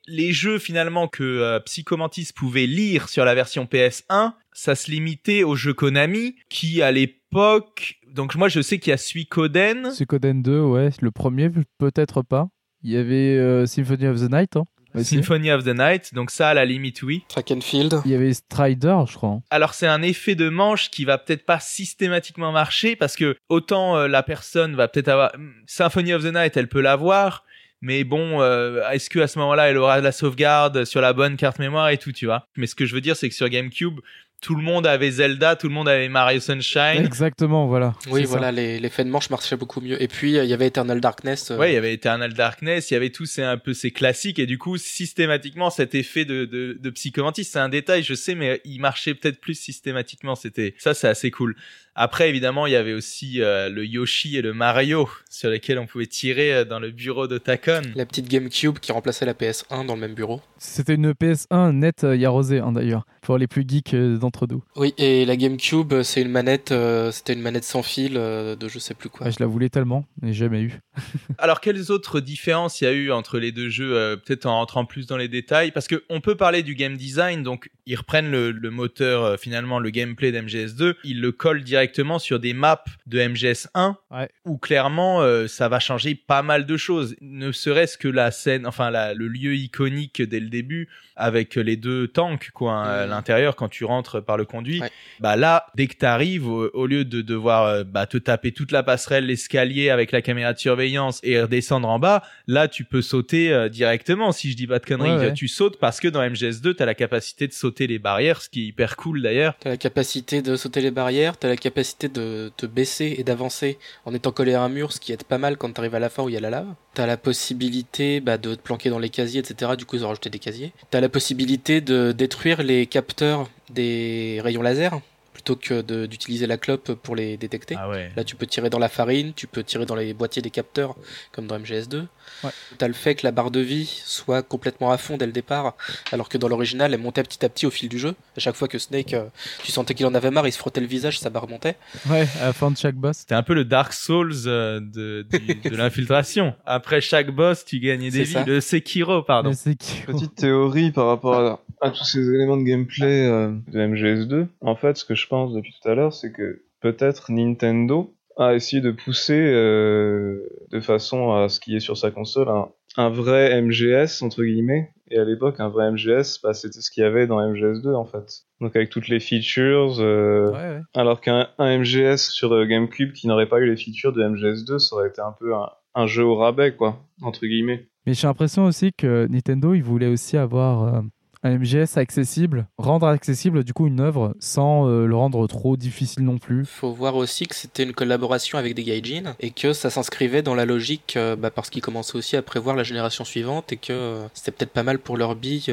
[0.09, 5.45] les jeux finalement que euh, Psychomantis pouvait lire sur la version PS1, ça se limitait
[5.45, 10.43] aux jeux Konami qui à l'époque donc moi je sais qu'il y a Suikoden Suikoden
[10.43, 12.49] 2, ouais, le premier, peut-être pas.
[12.83, 14.57] Il y avait Symphony of the Night.
[14.57, 14.65] Hein,
[14.95, 15.17] aussi.
[15.17, 17.25] Symphony of the Night donc ça à la limite oui.
[17.29, 18.01] Track and Field.
[18.05, 19.41] Il y avait Strider, je crois.
[19.51, 23.97] Alors c'est un effet de manche qui va peut-être pas systématiquement marcher parce que autant
[23.97, 25.33] euh, la personne va peut-être avoir
[25.67, 27.45] Symphony of the Night elle peut l'avoir
[27.83, 31.37] mais bon, euh, est-ce que à ce moment-là, elle aura la sauvegarde sur la bonne
[31.37, 32.47] carte mémoire et tout, tu vois?
[32.57, 33.99] Mais ce que je veux dire, c'est que sur GameCube,
[34.43, 37.03] tout le monde avait Zelda, tout le monde avait Mario Sunshine.
[37.05, 37.95] Exactement, voilà.
[38.11, 40.03] Oui, voilà, les, les faits de manche marchaient beaucoup mieux.
[40.03, 41.51] Et puis, euh, il y avait Eternal Darkness.
[41.53, 43.93] euh, Ouais, il y avait Eternal Darkness, il y avait tous ces un peu ces
[43.93, 48.15] classiques et du coup systématiquement cet effet de de, de psychomantis, c'est un détail, je
[48.15, 50.35] sais, mais il marchait peut-être plus systématiquement.
[50.35, 51.55] C'était ça, c'est assez cool.
[51.95, 55.87] Après, évidemment, il y avait aussi euh, le Yoshi et le Mario sur lesquels on
[55.87, 57.83] pouvait tirer euh, dans le bureau de Takon.
[57.95, 60.41] La petite GameCube qui remplaçait la PS1 dans le même bureau.
[60.59, 64.63] C'était une PS1 nette euh, Yarosé, hein, d'ailleurs, pour les plus geeks euh, d'entre nous.
[64.77, 66.73] Oui, et la GameCube, c'est une manette,
[67.13, 69.27] c'était une manette sans fil euh, de je sais plus quoi.
[69.27, 70.81] Ah, je la voulais tellement, mais jamais eu.
[71.39, 74.57] Alors, quelles autres différences il y a eu entre les deux jeux, euh, peut-être en
[74.57, 77.97] rentrant plus dans les détails, parce que on peut parler du game design, donc ils
[77.97, 81.82] reprennent le, le moteur, euh, finalement le gameplay d'MGS2, ils le collent directement
[82.19, 84.29] sur des maps de MGS1, Ouais.
[84.45, 88.67] où clairement euh, ça va changer pas mal de choses, ne serait-ce que la scène,
[88.67, 93.05] enfin la, le lieu iconique dès le début, avec les deux tanks quoi hein, à
[93.05, 93.11] Mhm.
[93.11, 94.81] l'intérieur quand tu rentres par le conduit.
[94.81, 94.91] Ouais.
[95.21, 98.73] Bah là, dès que t'arrives, au, au lieu de devoir euh, bah, te taper toute
[98.73, 103.03] la passerelle, l'escalier avec la caméra de surveillance et redescendre en bas, là tu peux
[103.03, 104.33] sauter euh, directement.
[104.33, 105.33] Si je dis pas de conneries, Ouais, ouais.
[105.35, 108.63] tu sautes parce que dans MGS2 t'as la capacité de sauter les barrières, ce qui
[108.63, 109.55] est hyper cool d'ailleurs.
[109.61, 111.72] T'as la capacité de sauter les barrières, t'as la capacité
[112.09, 115.39] de te baisser et d'avancer en étant collé à un mur, ce qui aide pas
[115.39, 116.69] mal quand t'arrives à la fin où il y a la lave.
[116.95, 119.73] T'as la possibilité bah, de te planquer dans les casiers, etc.
[119.77, 120.73] Du coup, ils ont rajouté des casiers.
[120.91, 125.01] T'as la possibilité de détruire les capteurs des rayons laser
[125.43, 127.75] plutôt que de- d'utiliser la clope pour les détecter.
[127.79, 128.11] Ah ouais.
[128.17, 130.95] Là, tu peux tirer dans la farine, tu peux tirer dans les boîtiers des capteurs,
[131.33, 132.07] comme dans MGS2.
[132.45, 132.51] Ouais.
[132.79, 135.75] T'as le fait que la barre de vie soit complètement à fond dès le départ,
[136.13, 138.15] alors que dans l'original, elle montait petit à petit au fil du jeu.
[138.37, 139.25] À chaque fois que Snake, euh,
[139.65, 141.77] tu sentais qu'il en avait marre, il se frottait le visage, sa barre montait.
[142.09, 143.19] Ouais, à la fin de chaque boss.
[143.19, 145.27] C'était un peu le Dark Souls euh, de,
[145.69, 146.55] de l'infiltration.
[146.67, 148.43] Après chaque boss, tu gagnais des C'est ça.
[148.45, 148.51] vies.
[148.51, 149.51] Le Sekiro, pardon.
[149.51, 154.47] Petite théorie par rapport à, à tous ces éléments de gameplay euh, de MGS2.
[154.63, 158.55] En fait, ce que je pense depuis tout à l'heure, c'est que peut-être Nintendo a
[158.55, 163.11] essayé de pousser euh, de façon à ce qui est sur sa console un, un
[163.11, 164.91] vrai MGS entre guillemets.
[165.11, 168.07] Et à l'époque, un vrai MGS, bah, c'était ce qu'il y avait dans MGS2 en
[168.07, 168.45] fait.
[168.63, 170.81] Donc avec toutes les features, euh, Ouais, ouais.
[170.95, 174.79] alors qu'un un MGS sur euh, GameCube qui n'aurait pas eu les features de MGS2,
[174.79, 177.89] ça aurait été un peu un, un jeu au rabais quoi, entre guillemets.
[178.07, 181.03] Mais j'ai l'impression aussi que Nintendo, il voulait aussi avoir
[181.45, 185.77] euh, un MGS accessible, rendre accessible du coup une œuvre sans euh, le rendre trop
[185.77, 186.65] difficile non plus.
[186.67, 190.55] Faut voir aussi que c'était une collaboration avec des gaijin et que ça s'inscrivait dans
[190.55, 193.93] la logique euh, bah, parce qu'ils commençaient aussi à prévoir la génération suivante et que
[193.93, 195.73] euh, c'était peut-être pas mal pour leur bille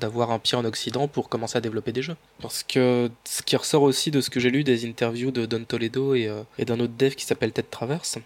[0.00, 2.16] d'avoir un pied en Occident pour commencer à développer des jeux.
[2.40, 5.64] Parce que ce qui ressort aussi de ce que j'ai lu des interviews de Don
[5.64, 6.30] Toledo et
[6.66, 8.18] d'un autre dev qui s'appelle Ted Traverse,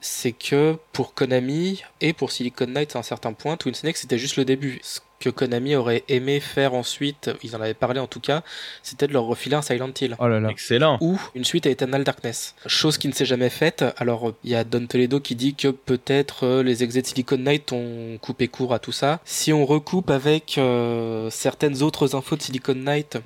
[0.00, 4.18] c'est que pour Konami et pour Silicon Knights à un certain point, Twin Snake c'était
[4.18, 4.78] juste le début.
[4.82, 8.42] Ce que Konami aurait aimé faire ensuite, ils en avaient parlé en tout cas,
[8.82, 10.50] c'était de leur refiler un Silent Hill Oh là là.
[10.50, 10.98] Excellent.
[11.00, 12.54] ou une suite à Eternal Darkness.
[12.66, 13.82] Chose qui ne s'est jamais faite.
[13.96, 17.38] Alors, il y a Don Toledo qui dit que peut-être euh, les exés de Silicon
[17.38, 19.20] Knight ont coupé court à tout ça.
[19.24, 23.18] Si on recoupe avec euh, certaines autres infos de Silicon Knight,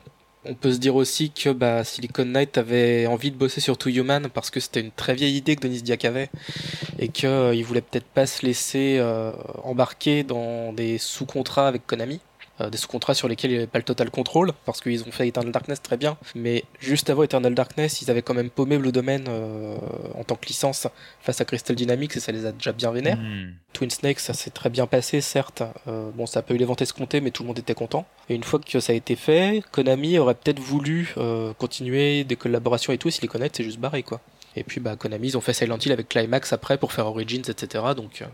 [0.44, 3.90] on peut se dire aussi que bah, Silicon Knight avait envie de bosser sur Two
[3.90, 6.30] Human parce que c'était une très vieille idée que Denis Diak avait
[6.98, 9.32] et qu'il il voulait peut-être pas se laisser euh,
[9.64, 12.20] embarquer dans des sous-contrats avec Konami.
[12.60, 15.12] Euh, des sous-contrats sur lesquels il n'y avait pas le total contrôle, parce qu'ils ont
[15.12, 18.76] fait Eternal Darkness très bien, mais juste avant Eternal Darkness, ils avaient quand même paumé
[18.76, 19.76] Blue Domain euh,
[20.14, 20.86] en tant que licence
[21.20, 23.18] face à Crystal Dynamics, et ça les a déjà bien vénères.
[23.18, 23.52] Hmm.
[23.72, 25.62] Twin Snake, ça s'est très bien passé, certes.
[25.88, 28.06] Euh, bon, ça a pas eu les ventes escomptées, mais tout le monde était content.
[28.28, 32.36] Et une fois que ça a été fait, Konami aurait peut-être voulu euh, continuer des
[32.36, 34.20] collaborations et tout, si les connaître, c'est juste barré, quoi.
[34.56, 37.42] Et puis, bah, Konami, ils ont fait Silent Hill avec Climax après pour faire Origins,
[37.48, 37.84] etc.
[37.96, 38.26] Donc, euh,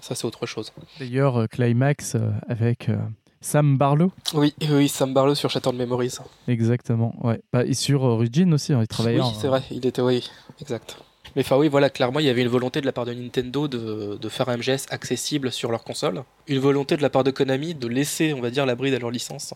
[0.00, 0.72] ça, c'est autre chose.
[0.98, 2.96] D'ailleurs, euh, Climax euh, avec euh,
[3.42, 4.10] Sam Barlow.
[4.34, 6.14] Oui, oui, Sam Barlow sur Shattered Memories.
[6.48, 7.40] Exactement, ouais.
[7.52, 9.20] Bah, et sur Origin aussi, hein, il travaillait.
[9.20, 10.30] Oui, c'est vrai, il était, oui,
[10.60, 10.96] exact.
[11.36, 13.66] Mais enfin oui, voilà, clairement, il y avait une volonté de la part de Nintendo
[13.66, 16.24] de, de faire un MGS accessible sur leur console.
[16.46, 18.98] Une volonté de la part de Konami de laisser, on va dire, la bride à
[18.98, 19.54] leur licence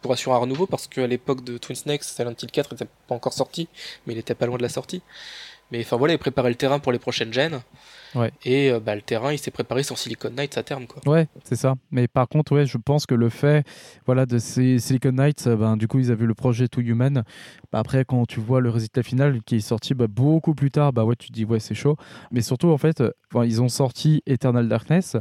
[0.00, 3.14] pour assurer un renouveau, parce qu'à l'époque de Twin Snakes, Silent Hill 4 n'était pas
[3.14, 3.68] encore sorti,
[4.06, 5.00] mais il était pas loin de la sortie.
[5.70, 7.60] Mais enfin voilà, ils préparaient le terrain pour les prochaines gènes.
[8.14, 8.32] Ouais.
[8.44, 11.00] Et euh, bah, le terrain, il s'est préparé sur Silicon Knights à terme, quoi.
[11.10, 11.74] Ouais, c'est ça.
[11.90, 13.64] Mais par contre, ouais, je pense que le fait,
[14.06, 17.22] voilà, de ces Silicon Knights, euh, ben, du coup, ils avaient le projet Two Human.
[17.72, 20.92] Bah, après, quand tu vois le résultat final qui est sorti bah, beaucoup plus tard,
[20.92, 21.96] bah ouais, tu te dis ouais, c'est chaud.
[22.30, 23.10] Mais surtout, en fait, euh,
[23.44, 25.16] ils ont sorti Eternal Darkness.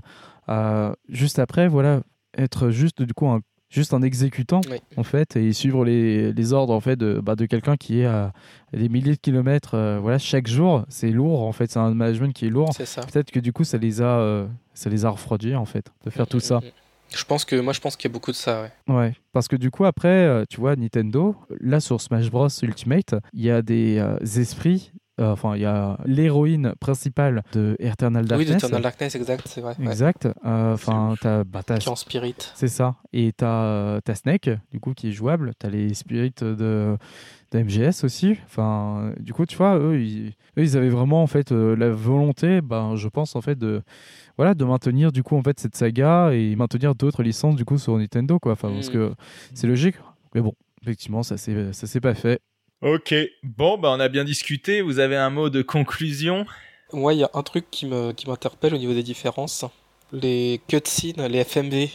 [0.50, 2.02] euh, juste après, voilà,
[2.38, 3.42] être juste du coup un
[3.72, 4.78] juste un exécutant Oui.
[4.98, 8.06] en fait et suivre les, les ordres en fait de, bah, de quelqu'un qui est
[8.06, 8.34] à
[8.74, 12.34] des milliers de kilomètres euh, voilà chaque jour c'est lourd en fait c'est un management
[12.34, 13.02] qui est lourd ça.
[13.02, 14.46] peut-être que du coup ça les a euh,
[14.76, 16.72] ça les a refroidis en fait de faire tout ça Mm, mm, mm.
[17.14, 18.70] Je pense que moi je pense qu'il y a beaucoup de ça.
[18.88, 18.96] Ouais.
[18.96, 23.42] Ouais, parce que du coup après, tu vois Nintendo, là sur Smash Bros Ultimate, il
[23.42, 24.02] y a des
[24.40, 28.50] esprits euh, enfin, il y a l'héroïne principale de Eternal Darkness.
[28.50, 29.76] Oui, Eternal Darkness, exact, c'est vrai.
[29.82, 30.28] Exact.
[30.46, 32.36] Euh, enfin, t'as, bah, qui en spirit.
[32.56, 32.96] C'est ça.
[33.14, 35.54] Et t'as, euh, as Snake, du coup, qui est jouable.
[35.60, 38.38] T'as les spirits de, de MGS aussi.
[38.46, 42.96] Enfin, du coup, tu vois, eux, ils, ils avaient vraiment en fait la volonté, ben,
[42.96, 43.82] je pense en fait de,
[44.38, 47.78] voilà, de maintenir du coup en fait cette saga et maintenir d'autres licences du coup
[47.78, 48.54] sur Nintendo, quoi.
[48.54, 48.94] Enfin, parce mm.
[48.94, 49.14] que
[49.54, 49.96] c'est logique.
[50.34, 52.42] Mais bon, effectivement, ça s'est, ça s'est pas fait.
[52.82, 53.14] Ok,
[53.44, 54.82] bon, bah on a bien discuté.
[54.82, 56.48] Vous avez un mot de conclusion
[56.94, 59.66] Moi, il y a un truc qui me qui m'interpelle au niveau des différences.
[60.12, 61.90] Les cutscenes, les FMV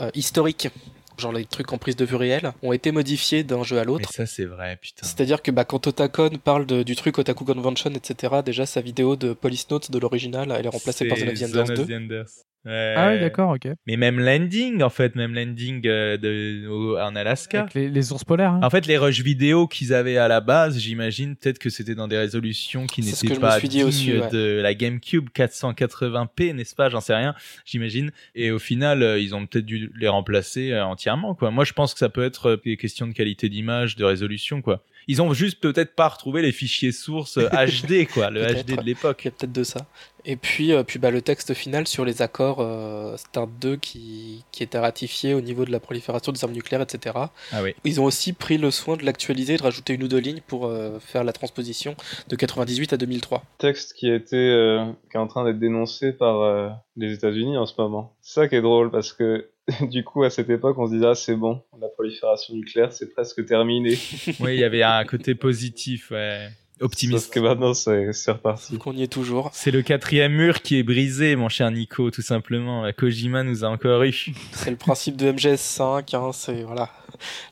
[0.00, 0.68] euh, historiques,
[1.16, 4.12] genre les trucs en prise de vue réelle, ont été modifiés d'un jeu à l'autre.
[4.12, 5.06] Ça, c'est vrai, putain.
[5.06, 9.32] C'est-à-dire que bah, quand Otakon parle du truc Otaku Convention, etc., déjà sa vidéo de
[9.32, 12.24] Police Notes de l'original, elle est remplacée par The Enders 2.
[12.66, 13.68] Ah oui, d'accord, ok.
[13.86, 17.62] Mais même landing, en fait, même landing euh, de, en Alaska.
[17.62, 18.52] Avec les, ours polaires.
[18.52, 18.60] Hein.
[18.62, 22.08] En fait, les rushs vidéo qu'ils avaient à la base, j'imagine peut-être que c'était dans
[22.08, 26.90] des résolutions qui n'étaient pas dignes aussi, de la GameCube 480p, n'est-ce pas?
[26.90, 27.34] J'en sais rien,
[27.64, 28.10] j'imagine.
[28.34, 31.50] Et au final, euh, ils ont peut-être dû les remplacer euh, entièrement, quoi.
[31.50, 34.82] Moi, je pense que ça peut être des questions de qualité d'image, de résolution, quoi.
[35.10, 39.22] Ils ont juste peut-être pas retrouvé les fichiers sources HD, quoi, le HD de l'époque.
[39.24, 39.88] Il y a peut-être de ça.
[40.24, 44.44] Et puis, euh, puis bah, le texte final sur les accords euh, Start 2 qui,
[44.52, 47.16] qui était ratifié au niveau de la prolifération des armes nucléaires, etc.
[47.50, 47.74] Ah oui.
[47.82, 50.66] Ils ont aussi pris le soin de l'actualiser, de rajouter une ou deux lignes pour
[50.66, 51.96] euh, faire la transposition
[52.28, 53.42] de 98 à 2003.
[53.58, 54.78] Texte qui a été
[55.10, 58.14] qui est en train d'être dénoncé par les États-Unis en ce moment.
[58.20, 59.50] C'est ça qui est drôle parce que
[59.88, 63.12] du coup, à cette époque, on se disait, ah, c'est bon, la prolifération nucléaire, c'est
[63.12, 63.90] presque terminé.
[64.40, 66.48] oui, il y avait un côté positif, ouais.
[66.80, 67.26] Optimiste.
[67.26, 68.78] Parce que maintenant, c'est reparti.
[68.78, 69.50] Qu'on y est toujours.
[69.52, 72.90] C'est le quatrième mur qui est brisé, mon cher Nico, tout simplement.
[72.96, 74.32] Kojima nous a encore eu.
[74.52, 76.88] C'est le principe de MGS5, hein, c'est, voilà.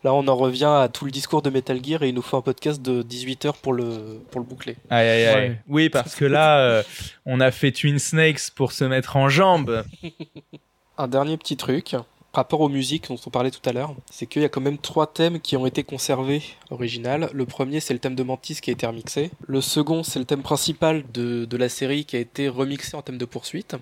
[0.02, 2.38] Là, on en revient à tout le discours de Metal Gear et il nous faut
[2.38, 4.76] un podcast de 18 heures pour le, pour le boucler.
[4.88, 5.58] Aïe, aïe, aïe.
[5.68, 6.82] Oui, parce que là, euh,
[7.26, 9.84] on a fait Twin Snakes pour se mettre en jambes.
[10.98, 11.94] un dernier petit truc,
[12.32, 14.78] rapport aux musiques dont on parlait tout à l'heure, c'est qu'il y a quand même
[14.78, 17.30] trois thèmes qui ont été conservés original.
[17.32, 19.30] Le premier, c'est le thème de Mantis qui a été remixé.
[19.46, 23.18] Le second, c'est le thème principal de, la série qui a été remixé en thème
[23.18, 23.76] de poursuite.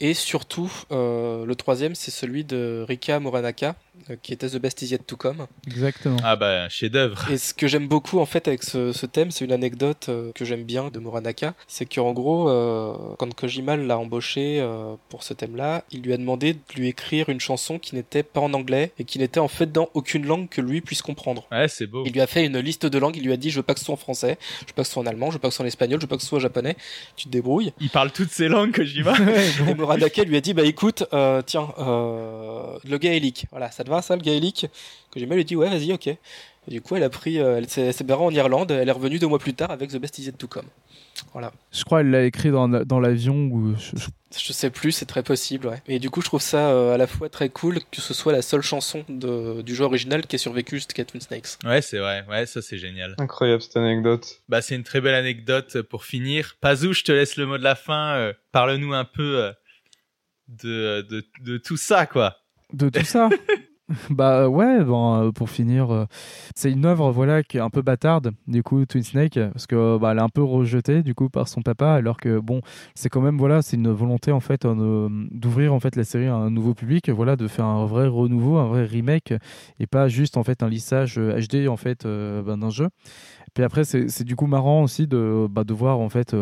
[0.00, 3.74] Et surtout, euh, le troisième, c'est celui de Rika Moranaka,
[4.22, 5.46] qui était The Best Is Yet To Come.
[5.66, 6.16] Exactement.
[6.22, 7.30] Ah bah, chef-d'œuvre.
[7.30, 10.32] Et ce que j'aime beaucoup en fait avec ce, ce thème, c'est une anecdote euh,
[10.34, 14.66] que j'aime bien de Moranaka, c'est qu'en gros, euh, quand Kojima l'a embauché
[15.08, 18.40] pour ce thème-là, il lui a demandé de lui écrire une chanson qui n'était pas
[18.40, 21.46] en anglais et qui n'était en fait dans aucune langue que lui puisse comprendre.
[21.50, 22.04] Ouais, c'est beau.
[22.06, 23.74] Il lui a fait une liste de langues, il lui a dit je veux pas
[23.74, 25.38] que ce soit en français, je veux pas que ce soit en allemand, je veux
[25.38, 26.76] pas que ce soit en espagnol, je veux pas que ce soit en japonais,
[27.16, 27.72] tu te débrouilles.
[27.80, 29.14] Il parle toutes ces langues Kojima.
[29.68, 31.04] et Moranaka lui a dit bah écoute,
[31.46, 34.66] tiens, le gaélique, voilà, ça te va ça le gaélique
[35.10, 36.10] que j'ai mal dit ouais vas-y ok.
[36.68, 39.26] du coup elle a pris, euh, elle s'est barrée en Irlande, elle est revenue deux
[39.26, 40.66] mois plus tard avec The Best Is Yet To Come.
[41.32, 41.52] Voilà.
[41.72, 43.74] Je crois qu'elle l'a écrit dans, dans l'avion ou
[44.30, 44.52] je...
[44.52, 45.66] sais plus, c'est très possible.
[45.66, 45.82] Ouais.
[45.88, 48.32] Et du coup, je trouve ça euh, à la fois très cool que ce soit
[48.32, 51.58] la seule chanson de, du jeu original qui ait survécu jusqu'à Twin Snakes.
[51.64, 52.24] Ouais, c'est vrai.
[52.28, 53.14] Ouais, ça c'est génial.
[53.18, 54.42] Incroyable cette anecdote.
[54.48, 56.56] Bah, c'est une très belle anecdote pour finir.
[56.60, 58.14] Pazou, je te laisse le mot de la fin.
[58.14, 59.52] Euh, parle-nous un peu
[60.48, 62.36] de, de, de tout ça, quoi.
[62.72, 63.28] De tout ça?
[64.10, 66.04] Bah ouais, bon, euh, pour finir, euh,
[66.54, 69.96] c'est une œuvre voilà qui est un peu bâtarde du coup Twin Snake parce que
[69.98, 72.60] bah, est un peu rejetée du coup par son papa alors que bon
[72.94, 76.26] c'est quand même voilà c'est une volonté en fait euh, d'ouvrir en fait la série
[76.26, 79.32] à un nouveau public voilà de faire un vrai renouveau un vrai remake
[79.80, 82.88] et pas juste en fait un lissage HD en fait ben, d'un jeu.
[83.54, 86.36] Puis après c'est du coup marrant aussi de bah, de voir en fait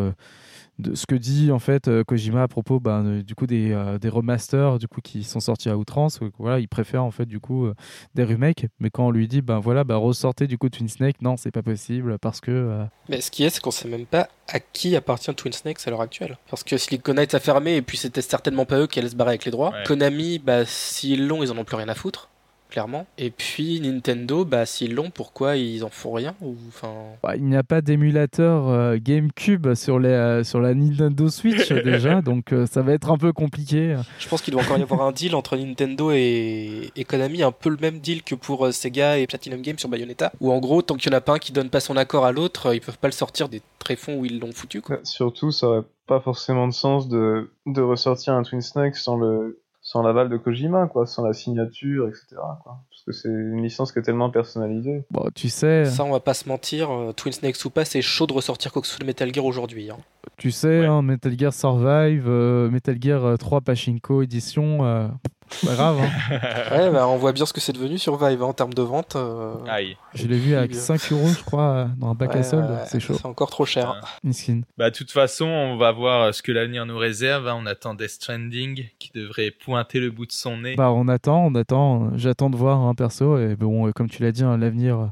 [0.78, 3.98] de ce que dit en fait euh, Kojima à propos ben, du coup des, euh,
[3.98, 6.20] des, remasters du coup qui sont sortis à outrance.
[6.38, 7.74] Voilà il préfère en fait du coup euh,
[8.14, 8.66] des remakes.
[8.78, 11.50] Mais quand on lui dit ben voilà ben ressortez du coup Twin Snake non c'est
[11.50, 14.94] pas possible parce que mais ce qui est c'est qu'on sait même pas à qui
[14.96, 16.36] appartient Twin Snake à l'heure actuelle.
[16.50, 19.16] Parce que Silicon Knights a fermé et puis c'était certainement pas eux qui allaient se
[19.16, 19.72] barrer avec les droits.
[19.86, 22.30] Konami bah s'ils l'ont ils en ont plus rien à foutre
[22.76, 23.06] clairement.
[23.16, 26.92] Et puis Nintendo, bah s'ils l'ont, pourquoi ils en font rien ou enfin?
[27.22, 31.72] Bah, il n'y a pas d'émulateur euh, GameCube sur les euh, sur la Nintendo Switch
[31.84, 33.96] déjà, donc euh, ça va être un peu compliqué.
[34.18, 37.50] Je pense qu'il doit encore y avoir un deal entre Nintendo et, et, Konami, un
[37.50, 40.82] peu le même deal que pour Sega et Platinum Games sur Bayonetta, où en gros
[40.82, 42.82] tant qu'il y en a pas un qui donne pas son accord à l'autre, ils
[42.82, 44.82] peuvent pas le sortir des tréfonds où ils l'ont foutu.
[44.82, 44.98] Quoi.
[45.04, 49.62] surtout, ça aurait pas forcément de sens de de ressortir un Twin Snake sans le
[49.96, 52.26] sans l'aval de Kojima, quoi, sans la signature, etc.
[52.62, 52.80] Quoi.
[52.90, 55.04] Parce que c'est une licence qui est tellement personnalisée.
[55.10, 55.86] Bon, tu sais.
[55.86, 58.72] Ça, on va pas se mentir, euh, Twin Snakes ou pas, c'est chaud de ressortir
[58.72, 59.90] de Metal Gear aujourd'hui.
[59.90, 59.96] Hein.
[60.36, 60.86] Tu sais, Ouais.
[60.86, 65.08] hein, Metal Gear Survive, euh, Metal Gear 3 Pachinko édition, euh,
[65.64, 65.98] pas grave.
[66.00, 66.38] hein.
[66.76, 69.16] Ouais, bah, on voit bien ce que c'est devenu Survive hein, en termes de vente.
[69.16, 69.96] euh, Aïe.
[70.14, 70.80] Je l'ai vu avec bien.
[70.80, 72.68] 5 euros, je crois, euh, dans un bac ouais, à solde.
[72.70, 73.14] ouais, c'est chaud.
[73.14, 74.00] C'est encore trop cher.
[74.24, 74.60] Miskin.
[74.76, 77.46] Bah, de toute façon, on va voir ce que l'avenir nous réserve.
[77.48, 77.56] hein.
[77.58, 80.74] On attend Death Stranding qui devrait pointer le bout de son nez.
[80.76, 82.10] Bah, on attend, on attend.
[82.16, 83.38] J'attends de voir un perso.
[83.38, 85.06] Et bon, euh, comme tu l'as dit, hein, l'avenir, euh,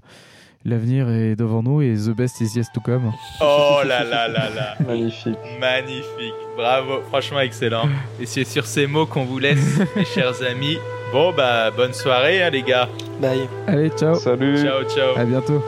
[0.64, 3.12] l'avenir est devant nous et the best is yet to come.
[3.40, 4.74] Oh là là là là.
[4.86, 5.38] Magnifique.
[5.60, 6.34] Magnifique.
[6.56, 7.02] Bravo.
[7.08, 7.88] Franchement, excellent.
[8.20, 10.78] Et c'est sur ces mots qu'on vous laisse, mes chers amis.
[11.12, 12.88] Bon, bah, bonne soirée, hein, les gars.
[13.20, 13.48] Bye.
[13.66, 14.14] Allez, ciao.
[14.16, 14.62] Salut.
[14.62, 15.16] Ciao, ciao.
[15.16, 15.62] À bientôt.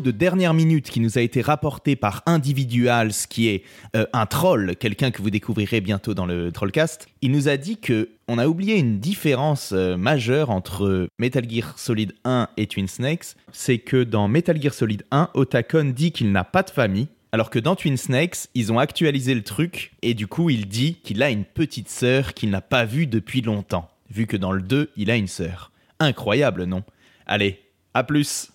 [0.00, 3.62] De dernière minute qui nous a été rapportée par Individuals, qui est
[3.94, 7.08] euh, un troll, quelqu'un que vous découvrirez bientôt dans le Trollcast.
[7.20, 11.78] Il nous a dit que on a oublié une différence euh, majeure entre Metal Gear
[11.78, 13.36] Solid 1 et Twin Snakes.
[13.52, 17.08] C'est que dans Metal Gear Solid 1, Otakon dit qu'il n'a pas de famille.
[17.30, 20.94] Alors que dans Twin Snakes, ils ont actualisé le truc et du coup, il dit
[21.04, 24.62] qu'il a une petite sœur qu'il n'a pas vue depuis longtemps, vu que dans le
[24.62, 25.70] 2, il a une sœur.
[26.00, 26.82] Incroyable, non?
[27.26, 27.60] Allez,
[27.94, 28.48] à plus